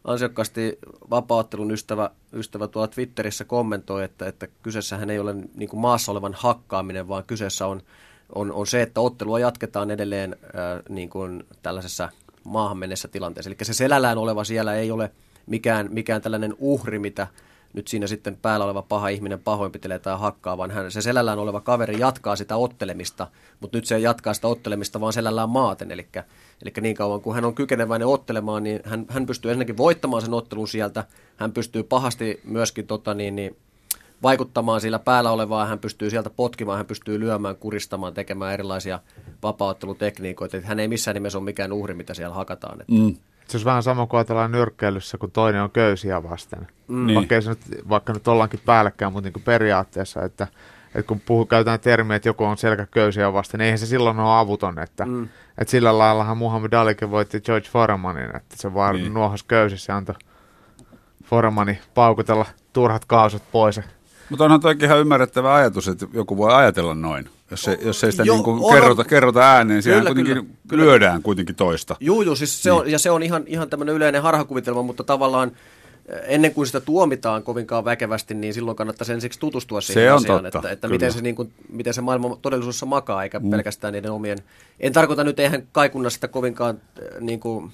[0.06, 0.78] ansiokkaasti
[1.10, 6.34] vapaaottelun ystävä, ystävä tuolla Twitterissä kommentoi, että, että kyseessähän ei ole niin kuin maassa olevan
[6.34, 7.82] hakkaaminen, vaan kyseessä on,
[8.34, 12.08] on, on se, että ottelua jatketaan edelleen ää, niin kuin tällaisessa
[12.44, 13.50] maahan mennessä tilanteessa.
[13.50, 15.10] Eli se selällään oleva siellä ei ole–
[15.46, 17.26] mikään, mikään tällainen uhri, mitä
[17.76, 21.60] nyt siinä sitten päällä oleva paha ihminen pahoinpitelee tai hakkaa, vaan hän, se selällään oleva
[21.60, 23.26] kaveri jatkaa sitä ottelemista,
[23.60, 26.08] mutta nyt se jatkaa sitä ottelemista vaan selällään maaten, eli,
[26.62, 30.34] eli niin kauan kuin hän on kykeneväinen ottelemaan, niin hän, hän pystyy ensinnäkin voittamaan sen
[30.34, 31.04] ottelun sieltä,
[31.36, 33.56] hän pystyy pahasti myöskin tota, niin, niin,
[34.22, 39.00] vaikuttamaan sillä päällä olevaa, hän pystyy sieltä potkimaan, hän pystyy lyömään, kuristamaan, tekemään erilaisia
[39.42, 42.80] vapauttelutekniikoita, hän ei missään nimessä ole mikään uhri, mitä siellä hakataan.
[42.80, 42.92] Että.
[42.92, 43.16] Mm.
[43.48, 46.66] Se olisi vähän sama kuin ajatellaan nyrkkeilyssä, kun toinen on köysiä vasten.
[46.88, 47.14] Mm.
[47.14, 47.48] Vaikka, niin.
[47.48, 50.46] nyt, vaikka nyt ollaankin päällekkäin, mutta niin kuin periaatteessa, että,
[50.86, 54.20] että kun puhuu, käytetään termiä, että joku on selkä köysiä vasten, niin eihän se silloin
[54.20, 54.78] ole avuton.
[54.78, 55.28] Että, mm.
[55.58, 59.14] että sillä laillahan Muhammad Alikin voitti George Foremanin, että se vaan niin.
[59.14, 60.14] nuohos köysissä ja antoi
[61.24, 63.80] Foremani paukutella turhat kaasut pois.
[64.30, 67.28] Mutta onhan toikin ihan ymmärrettävä ajatus, että joku voi ajatella noin.
[67.50, 70.84] Jos, se, jos ei sitä jo, niin kuin on, kerrota, kerrota ääneen, siinä kuitenkin kyllä,
[70.84, 71.96] lyödään kuitenkin toista.
[72.00, 72.80] Joo, joo siis se niin.
[72.80, 75.52] on, ja se on ihan, ihan tämmöinen yleinen harhakuvitelma, mutta tavallaan
[76.08, 80.42] eh, ennen kuin sitä tuomitaan kovinkaan väkevästi, niin silloin kannattaisi ensiksi tutustua siihen se asiaan,
[80.42, 83.50] totta, että, että miten, se, niin kuin, miten se maailma todellisuudessa makaa, eikä mm.
[83.50, 84.38] pelkästään niiden omien...
[84.80, 87.72] En tarkoita nyt, eihän kaikunna sitä kovinkaan eh, niin kuin,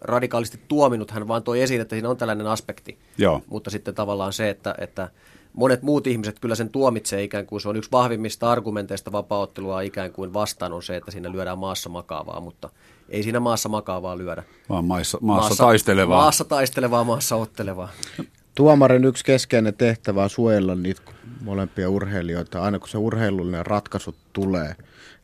[0.00, 2.98] radikaalisti tuominut, hän vaan toi esiin, että siinä on tällainen aspekti.
[3.18, 3.42] Joo.
[3.46, 5.08] Mutta sitten tavallaan se, että, että
[5.54, 10.12] monet muut ihmiset kyllä sen tuomitsee ikään kuin se on yksi vahvimmista argumenteista vapaaottelua ikään
[10.12, 12.70] kuin vastaan on se, että siinä lyödään maassa makaavaa, mutta
[13.08, 14.42] ei siinä maassa makaavaa lyödä.
[14.68, 16.22] Vaan maassa, maassa, maassa taistelevaa.
[16.22, 17.88] Maassa taistelevaa, maassa ottelevaa.
[18.54, 21.02] Tuomarin yksi keskeinen tehtävä on suojella niitä
[21.40, 22.62] molempia urheilijoita.
[22.62, 24.76] Aina kun se urheilullinen ratkaisu tulee,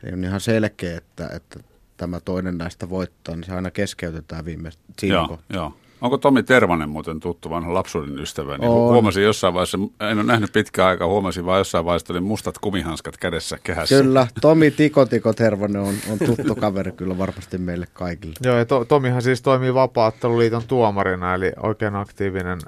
[0.02, 1.60] niin on ihan selkeä, että, että
[1.96, 5.72] tämä toinen näistä voittaa, niin se aina keskeytetään viimeistä siinä joo, joo.
[6.04, 8.58] Onko Tomi Tervanen muuten tuttu vanha lapsuuden ystävä?
[8.58, 12.58] Niin huomasin jossain vaiheessa, en ole nähnyt pitkään aikaa, huomasin vaan jossain vaiheessa oli mustat
[12.58, 13.96] kumihanskat kädessä kehässä.
[14.02, 18.34] Kyllä, Tomi Tiko Tiko Tervanen on, on tuttu kaveri kyllä varmasti meille kaikille.
[18.42, 22.58] Joo, ja to, Tomihan siis toimii Vapaatteluliiton tuomarina, eli oikein aktiivinen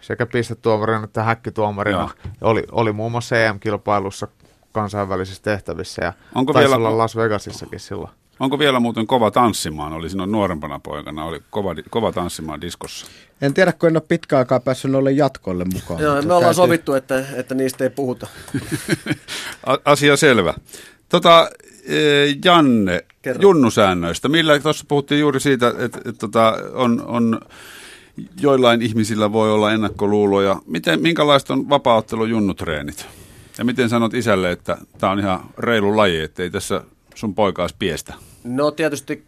[0.00, 2.10] sekä pistetuomarina että häkkituomarina.
[2.40, 4.28] Oli, oli muun muassa EM-kilpailussa
[4.72, 6.76] kansainvälisissä tehtävissä ja Onko taisi vielä...
[6.76, 8.10] olla Las Vegasissakin silloin.
[8.40, 9.92] Onko vielä muuten kova tanssimaan?
[9.92, 13.06] Oli sinun nuorempana poikana, oli kova, kova tanssimaan diskossa.
[13.42, 16.02] En tiedä, kun en ole pitkä aikaa päässyt noille jatkoille mukaan.
[16.02, 16.54] Joo, me ollaan käytiin...
[16.54, 18.26] sovittu, että, että niistä ei puhuta.
[19.84, 20.54] Asia selvä.
[21.08, 21.50] Tota,
[21.84, 21.96] e,
[22.44, 23.42] Janne, Kerro.
[23.42, 24.28] junnusäännöistä.
[24.28, 27.40] Millä, tuossa puhuttiin juuri siitä, että, että, että tota, on, on
[28.40, 30.56] joillain ihmisillä voi olla ennakkoluuloja.
[30.66, 33.06] Miten, minkälaista on vapaaottelu junnutreenit?
[33.58, 37.72] Ja miten sanot isälle, että tämä on ihan reilu laji, että ei tässä sun poikaas
[37.72, 38.14] piestä?
[38.44, 39.24] No tietysti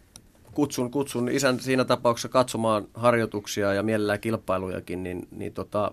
[0.57, 5.91] kutsun, kutsun isän siinä tapauksessa katsomaan harjoituksia ja mielellään kilpailujakin, niin, niin tota,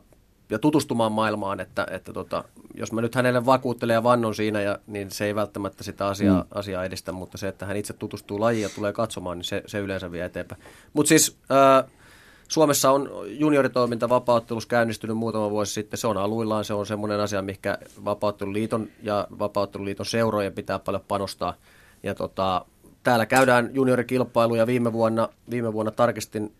[0.50, 4.78] ja tutustumaan maailmaan, että, että tota, jos mä nyt hänelle vakuuttelen ja vannon siinä, ja,
[4.86, 6.48] niin se ei välttämättä sitä asiaa, mm.
[6.54, 9.78] asiaa edistä, mutta se, että hän itse tutustuu lajiin ja tulee katsomaan, niin se, se
[9.78, 10.62] yleensä vie eteenpäin.
[10.92, 11.84] Mutta siis ää,
[12.48, 15.98] Suomessa on junioritoiminta vapauttelussa käynnistynyt muutama vuosi sitten.
[15.98, 21.54] Se on aluillaan, se on semmoinen asia, mikä vapautteluliiton ja vapautteluliiton seurojen pitää paljon panostaa–
[22.04, 22.64] ja tota,
[23.02, 24.66] täällä käydään juniorikilpailuja.
[24.66, 26.54] Viime vuonna, viime vuonna tarkistin,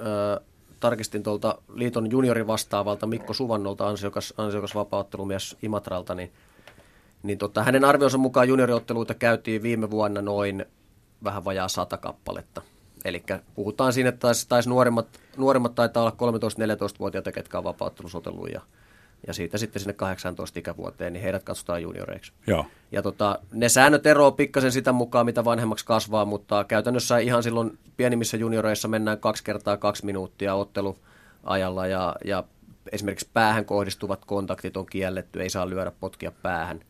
[0.00, 0.40] ö,
[0.80, 6.32] tarkistin tuolta liiton juniorin vastaavalta Mikko Suvannolta, ansiokas, ansiokas vapauttelumies Imatralta, niin,
[7.22, 10.64] niin tota, hänen arvionsa mukaan junioriotteluita käytiin viime vuonna noin
[11.24, 12.62] vähän vajaa sata kappaletta.
[13.04, 13.24] Eli
[13.54, 16.16] puhutaan siinä, että taisi, taisi nuoremmat, nuoremmat taitaa olla
[16.94, 18.48] 13-14-vuotiaita, ketkä on vapauttelusotellut
[19.26, 22.32] ja siitä sitten sinne 18 ikävuoteen, niin heidät katsotaan junioreiksi.
[22.46, 22.66] Joo.
[22.92, 27.78] Ja tota, ne säännöt eroavat pikkasen sitä mukaan, mitä vanhemmaksi kasvaa, mutta käytännössä ihan silloin
[27.96, 32.44] pienimmissä junioreissa mennään kaksi kertaa kaksi minuuttia otteluajalla ja, ja
[32.92, 36.80] esimerkiksi päähän kohdistuvat kontaktit on kielletty, ei saa lyödä potkia päähän.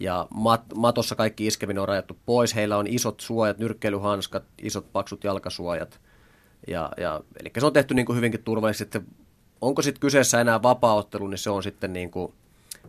[0.00, 2.54] Ja mat, matossa kaikki iskeminen on rajattu pois.
[2.54, 6.00] Heillä on isot suojat, nyrkkeilyhanskat, isot paksut jalkasuojat.
[6.68, 9.00] Ja, ja, eli se on tehty niin kuin hyvinkin turvallisesti
[9.60, 12.32] onko sitten kyseessä enää vapaaottelu, niin se on sitten niin kuin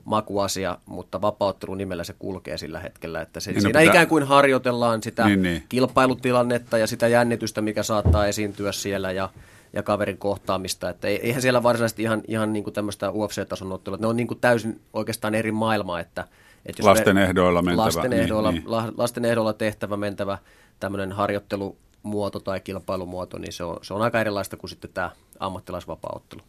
[0.06, 3.92] makuasia, mutta vapaaottelun nimellä se kulkee sillä hetkellä, että se, niin siinä pitää...
[3.92, 5.64] ikään kuin harjoitellaan sitä niin, niin.
[5.70, 9.30] kilpailutilannetta ja sitä jännitystä, mikä saattaa esiintyä siellä ja,
[9.74, 14.08] ja kaverin kohtaamista, että eihän siellä varsinaisesti ihan, ihan niin kuin tämmöistä UFC-tason ottelua, ne
[14.08, 16.28] on niin kuin täysin oikeastaan eri maailma, että,
[16.66, 17.86] että jos lasten ehdoilla mentävä.
[17.86, 18.64] Lasten, niin, ehdoilla, niin.
[18.98, 20.38] lasten ehdoilla tehtävä mentävä
[20.80, 25.12] tämmöinen harjoittelu muoto tai kilpailumuoto, niin se on, se on aika erilaista kuin sitten tämä
[25.40, 26.42] ammattilaisvapaaottelu.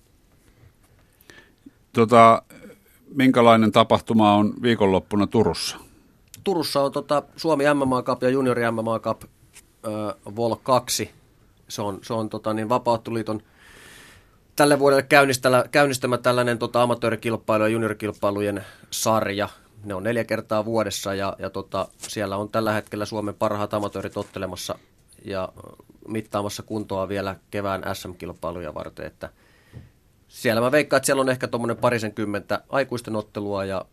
[1.96, 2.42] Tota,
[3.14, 5.76] minkälainen tapahtuma on viikonloppuna Turussa?
[6.44, 11.10] Turussa on tota Suomi MMA Cup ja Juniori MMA Cup äh, Vol 2.
[11.68, 13.42] Se on, se on tota, niin Vapauttuliiton
[14.56, 15.06] tälle vuodelle
[15.70, 19.48] käynnistämä tällainen tota, amatöörikilpailu ja juniorikilpailujen sarja.
[19.84, 24.16] Ne on neljä kertaa vuodessa ja, ja tota, siellä on tällä hetkellä Suomen parhaat amatöörit
[24.16, 24.78] ottelemassa
[25.24, 25.48] ja
[26.08, 29.30] mittaamassa kuntoa vielä kevään SM-kilpailuja varten, että
[30.28, 33.84] siellä mä veikkaan, että siellä on ehkä tuommoinen parisen kymmentä aikuisten ottelua ja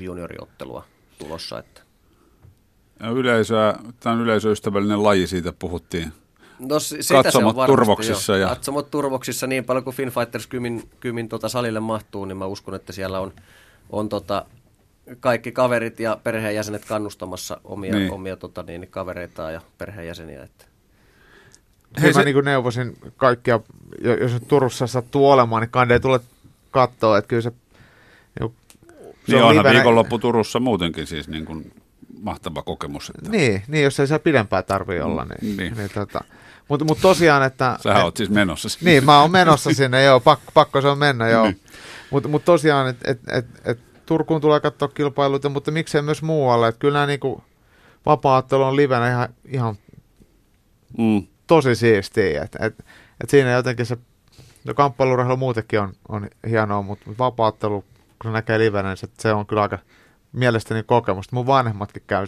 [0.00, 0.84] 5-6 junioriottelua
[1.18, 1.58] tulossa.
[1.58, 1.80] Että.
[3.00, 6.12] Ja yleisöä, tämä on yleisöystävällinen laji, siitä puhuttiin.
[6.58, 6.76] No,
[7.12, 8.32] katsomot varmasti, turvoksissa.
[8.36, 8.38] Jo.
[8.38, 8.48] Ja...
[8.48, 12.92] Katsomot turvoksissa niin paljon kuin Finfighters kymin, kymin tota salille mahtuu, niin mä uskon, että
[12.92, 13.32] siellä on,
[13.90, 14.46] on tota,
[15.20, 18.12] kaikki kaverit ja perheenjäsenet kannustamassa omia, niin.
[18.12, 20.42] omia tota, niin, kavereitaan ja perheenjäseniä.
[20.42, 20.64] Että.
[22.02, 22.24] Hei, mä se...
[22.24, 23.60] niin neuvosin kaikkia,
[24.20, 26.20] jos nyt Turussa sattuu olemaan, niin kande tule
[26.70, 27.52] katsoa, että kyllä se...
[28.40, 28.52] Niin,
[29.26, 31.72] se niin on onhan viikonloppu Turussa muutenkin siis niin kuin
[32.20, 33.12] mahtava kokemus.
[33.18, 33.30] Että...
[33.30, 35.24] Niin, niin, jos ei se pidempään tarvitse olla.
[35.24, 35.76] Niin, niin.
[35.76, 36.20] niin tota,
[36.68, 37.78] mutta mut tosiaan, että...
[37.80, 38.90] Sähän et, oot siis menossa sinne.
[38.90, 41.44] Niin, mä oon menossa sinne, joo, pakko, pakko se on mennä, joo.
[41.44, 41.60] Niin.
[42.10, 46.68] Mutta mut tosiaan, että et, et, et Turkuun tulee katsoa kilpailuita, mutta miksei myös muualle.
[46.68, 47.42] Että kyllä nämä niinku,
[48.06, 49.74] vapaattelu on livenä ihan, ihan
[50.98, 51.26] mm.
[51.48, 52.42] Tosi siistiä.
[52.42, 52.84] Että et,
[53.22, 53.96] et siinä jotenkin se,
[54.64, 57.84] no kamppailurheilu muutenkin on, on hienoa, mutta vapaattelu,
[58.22, 59.78] kun se näkee livenä, niin se, se on kyllä aika
[60.32, 61.36] mielestäni kokemusta.
[61.36, 62.26] Mun vanhemmatkin käy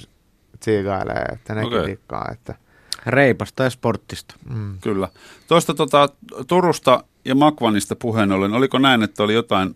[0.60, 1.86] tsiigailee, että nekin okay.
[1.86, 2.54] dikkaa, että–
[3.06, 4.34] Reipasta ja sporttista.
[4.54, 4.78] Mm.
[4.80, 5.08] Kyllä.
[5.48, 6.08] Tuosta tota,
[6.46, 9.74] Turusta ja Makvanista puheen ollen, oliko näin, että oli jotain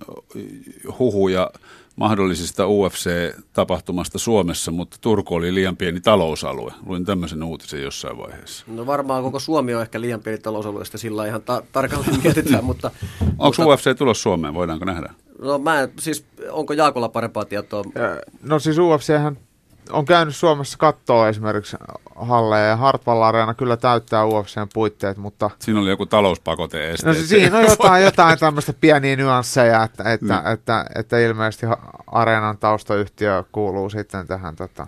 [0.99, 1.51] huhuja
[1.97, 6.72] mahdollisista UFC-tapahtumasta Suomessa, mutta Turku oli liian pieni talousalue.
[6.86, 8.64] Luin tämmöisen uutisen jossain vaiheessa.
[8.68, 12.64] No varmaan koko Suomi on ehkä liian pieni talousalue, sitä sillä ihan ta- tarkalleen mietitään,
[12.74, 12.90] mutta...
[13.20, 15.14] Onko mutta, UFC tulos Suomeen, voidaanko nähdä?
[15.38, 17.84] No mä en, siis onko Jaakolla parempaa tietoa?
[18.42, 19.38] No siis UFChän
[19.90, 21.76] on käynyt Suomessa kattoa esimerkiksi
[22.17, 25.51] halleja ja Hartwall Arena kyllä täyttää UFCn puitteet, mutta...
[25.59, 27.07] Siinä oli joku talouspakote este.
[27.07, 30.39] No siinä on jotain, jotain tämmöistä pieniä nyansseja, että, että, mm.
[30.39, 31.67] että, että, että ilmeisesti
[32.07, 34.87] Areenan taustayhtiö kuuluu sitten tähän tota,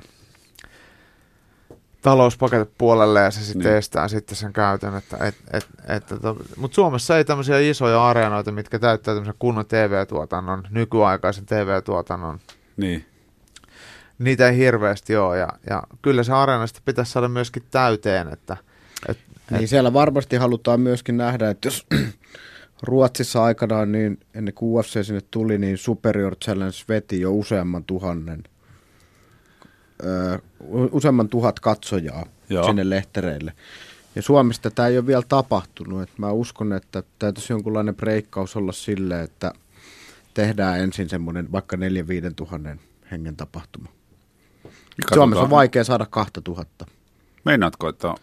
[2.02, 3.76] talouspaketepuolelle ja se sitten niin.
[3.76, 4.96] estää sitten sen käytön.
[4.96, 9.66] Että, et, et, et, et, mutta Suomessa ei tämmöisiä isoja areenoita, mitkä täyttää tämmöisen kunnon
[9.66, 12.38] TV-tuotannon, nykyaikaisen TV-tuotannon.
[12.76, 13.06] Niin
[14.18, 15.38] niitä ei hirveästi ole.
[15.38, 18.28] Ja, ja kyllä se areena sitten pitäisi saada myöskin täyteen.
[18.28, 18.56] Että,
[19.08, 19.18] et,
[19.50, 21.86] niin et, siellä varmasti halutaan myöskin nähdä, että jos
[22.82, 28.44] Ruotsissa aikanaan, niin ennen kuin UFC sinne tuli, niin Superior Challenge veti jo useamman tuhannen,
[30.04, 30.38] ö,
[30.92, 32.66] useamman tuhat katsojaa Joo.
[32.66, 33.52] sinne lehtereille.
[34.14, 36.02] Ja Suomesta tämä ei ole vielä tapahtunut.
[36.02, 39.52] Et mä uskon, että täytyisi jonkunlainen breikkaus olla sille, että
[40.34, 41.80] tehdään ensin semmoinen vaikka 4-5
[42.36, 43.95] tuhannen hengen tapahtuma.
[44.96, 45.14] Katsotaan.
[45.14, 46.86] Suomessa on vaikea saada 2000.
[47.44, 48.14] Meinaatko, että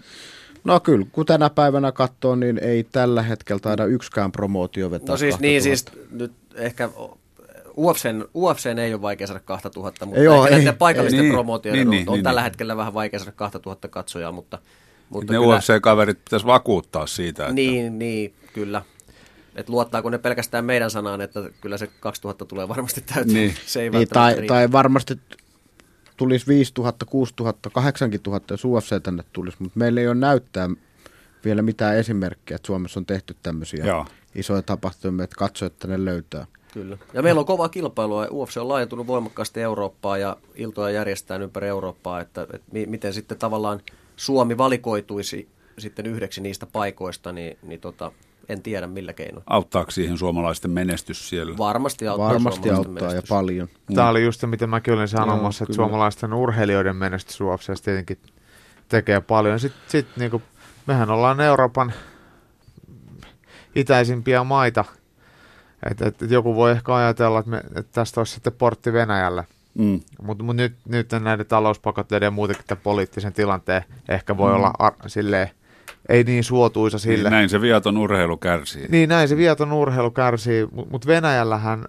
[0.63, 5.17] No kyllä, kun tänä päivänä katsoo, niin ei tällä hetkellä taida yksikään promootio vetää No
[5.17, 5.41] siis 2000.
[5.47, 6.89] niin, siis nyt ehkä
[7.78, 11.80] UFCn, UFCn ei ole vaikea saada 2000, mutta Joo, ehkä ei, paikallisten ei, niin, promootioiden
[11.80, 12.43] niin, on, niin, on niin, tällä niin.
[12.43, 14.59] hetkellä vähän vaikea saada 2000 katsojaa, mutta...
[15.09, 17.53] mutta ne kyllä, UFC-kaverit pitäisi vakuuttaa siitä, että...
[17.53, 18.82] Niin, niin kyllä.
[19.55, 23.34] Että luottaako ne pelkästään meidän sanaan, että kyllä se 2000 tulee varmasti täyteen.
[23.34, 23.55] Niin.
[23.65, 25.19] Se ei niin, tai, tai varmasti
[26.18, 30.70] tulisi 5000, 6000, 8000, jos UFC tänne tulisi, mutta meillä ei ole näyttää
[31.45, 34.05] vielä mitään esimerkkejä, että Suomessa on tehty tämmöisiä Joo.
[34.36, 36.47] isoja tapahtumia, että että ne löytää.
[36.74, 36.97] Kyllä.
[37.14, 38.28] Ja meillä on kova kilpailua.
[38.32, 43.82] UFC on laajentunut voimakkaasti Eurooppaan ja iltoja järjestetään ympäri Eurooppaa, että, että miten sitten tavallaan
[44.16, 48.11] Suomi valikoituisi sitten yhdeksi niistä paikoista, niin, niin tota,
[48.50, 49.44] en tiedä millä keinoin.
[49.48, 51.58] Auttaako siihen suomalaisten menestys siellä?
[51.58, 53.16] Varmasti auttaa Varmasti auttaa menestys.
[53.16, 53.68] ja paljon.
[53.96, 55.88] Tämä oli just se, mitä mäkin olin sanomassa, Joo, että kyllä.
[55.88, 58.18] suomalaisten urheilijoiden menestys Suomessa tietenkin
[58.89, 59.60] tekee paljon.
[59.60, 60.44] Sitten sit, niin
[60.88, 61.94] mehän ollaan Euroopan
[63.76, 64.86] itäisimpiä maita.
[65.91, 69.48] Et, et, et joku voi ehkä ajatella, että, me, että tästä olisi sitten portti Venäjälle.
[69.74, 70.00] Mm.
[70.22, 74.56] Mutta mut nyt, nyt näiden talouspakotteiden ja muutenkin tämän poliittisen tilanteen ehkä voi mm.
[74.56, 75.50] olla ar- silleen
[76.09, 77.29] ei niin suotuisa niin, sille.
[77.29, 78.86] Niin, näin se viaton urheilu kärsii.
[78.89, 81.86] Niin, näin se viaton urheilu kärsii, mutta Venäjällähän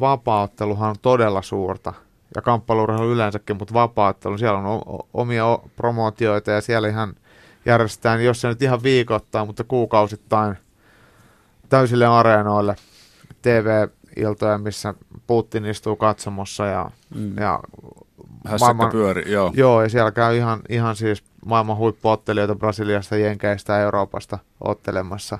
[0.00, 1.92] vapaatteluhan on todella suurta.
[2.34, 4.82] Ja kamppailurheilu yleensäkin, mutta vapaattelu, siellä on
[5.14, 7.14] omia promootioita ja siellä ihan
[7.66, 10.56] järjestetään, jos se nyt ihan viikoittain, mutta kuukausittain
[11.68, 12.76] täysille areenoille
[13.42, 14.94] TV-iltoja, missä
[15.26, 17.38] Putin istuu katsomossa ja, mm.
[17.38, 17.60] ja
[18.60, 19.52] maailman, pyöri, joo.
[19.54, 25.38] Joo, ja siellä käy ihan, ihan siis maailman huippuottelijoita Brasiliasta, Jenkeistä ja Euroopasta ottelemassa.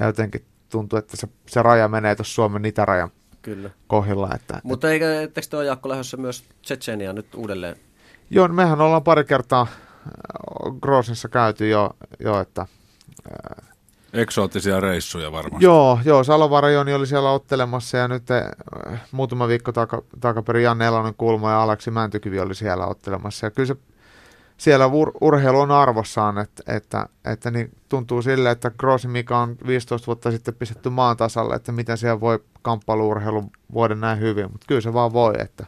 [0.00, 3.10] Ja jotenkin tuntuu, että se, se raja menee tuossa Suomen itärajan
[3.42, 3.70] Kyllä.
[3.86, 4.30] kohdilla.
[4.34, 7.76] Että, Mutta eikö, etteikö te ole Jaakko lähdössä myös Tsetseniaan nyt uudelleen?
[8.30, 9.68] Joo, mehän ollaan pari kertaa äh,
[10.80, 11.90] Grosnissa käyty jo,
[12.20, 12.66] jo että
[14.12, 15.64] Eksoottisia reissuja varmasti.
[15.64, 20.86] Joo, joo Salovara Joni oli siellä ottelemassa ja nyt äh, muutama viikko taka, takaperin Janne
[20.86, 23.46] Elonen Kulma ja Aleksi Mäntykivi oli siellä ottelemassa.
[23.46, 23.76] Ja kyllä se
[24.58, 29.56] siellä ur, urheilu on arvossaan, että, että, että niin tuntuu sille, että Grossi, mikä on
[29.66, 33.44] 15 vuotta sitten pistetty maan tasalle, että miten siellä voi kamppailuurheilu
[33.74, 35.66] voida näin hyvin, mutta kyllä se vaan voi, että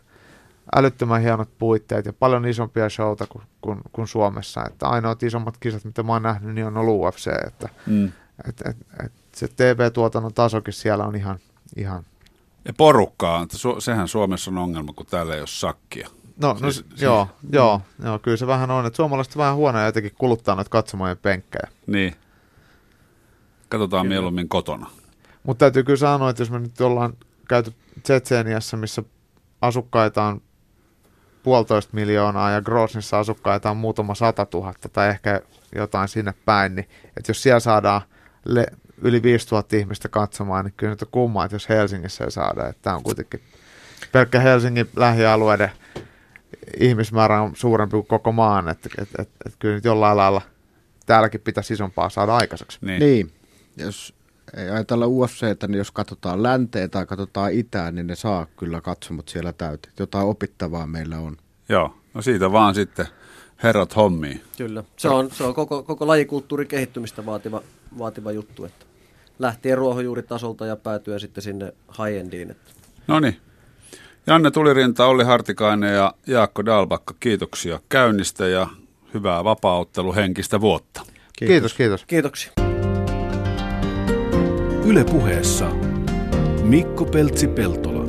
[0.76, 4.64] älyttömän hienot puitteet ja paljon isompia showta kuin, kuin, kuin Suomessa.
[4.66, 8.12] Että ainoat isommat kisat, mitä mä oon nähnyt, niin on ollut UFC, että Mm.
[8.49, 11.38] et, et, et se TV-tuotannon tasokin siellä on ihan,
[11.76, 12.05] ihan
[12.64, 16.09] Ja porukkaa, että sehän Suomessa on ongelma, kun täällä ei ole sakkia.
[16.41, 19.84] No, no Siis- siis, joo, joo, joo, kyllä se vähän on, että suomalaiset vähän huonoja
[19.86, 21.68] jotenkin kuluttaa noita katsomojen penkkejä.
[21.86, 22.14] Niin.
[23.68, 24.91] Katsotaan mieluummin kotona.
[25.43, 27.12] Mutta täytyy kyllä sanoa, että jos me nyt ollaan
[27.49, 27.72] käyty
[28.03, 29.03] Tsetseeniassa, missä
[29.61, 30.43] asukkaita on
[31.43, 35.41] puolitoista miljoonaa ja Grosnissa asukkaita on muutama sata tuhatta tai ehkä
[35.74, 38.01] jotain sinne päin, niin että jos siellä saadaan
[38.45, 38.66] le-
[39.03, 42.82] yli 5000 ihmistä katsomaan, niin kyllä nyt on kummaa, että jos Helsingissä ei saada, että
[42.82, 43.41] tämä on kuitenkin
[44.12, 45.70] pelkkä Helsingin lähialueiden
[46.80, 50.42] ihmismäärä on suurempi kuin koko maan, että et, et, et kyllä nyt jollain lailla
[51.06, 52.78] täälläkin pitäisi isompaa saada aikaiseksi.
[52.80, 53.00] Niin.
[53.00, 53.30] Niin,
[53.76, 54.14] jos
[54.56, 59.28] ei ajatella UFCtä, niin jos katsotaan länteen tai katsotaan itään, niin ne saa kyllä katsomot
[59.28, 59.94] siellä täyteen.
[59.98, 61.36] Jotain opittavaa meillä on.
[61.68, 63.06] Joo, no siitä vaan sitten
[63.62, 64.40] herrat hommiin.
[64.56, 64.84] Kyllä.
[64.96, 67.62] Se on, se on koko, koko lajikulttuurin kehittymistä vaativa,
[67.98, 68.86] vaativa juttu, että
[69.38, 72.50] lähtien ruohonjuuritasolta ja päätyen sitten sinne high-endiin.
[72.50, 72.70] Että
[73.06, 73.36] No niin.
[74.26, 78.66] Janne Tulirinta, Olli Hartikainen ja Jaakko Dalbakka, kiitoksia käynnistä ja
[79.14, 81.02] hyvää vapaaotteluhenkistä vuotta.
[81.38, 82.04] Kiitos, kiitos.
[82.06, 82.52] kiitoksia.
[84.86, 85.70] Yle puheessa
[86.62, 87.99] Mikko Peltsi-Peltola.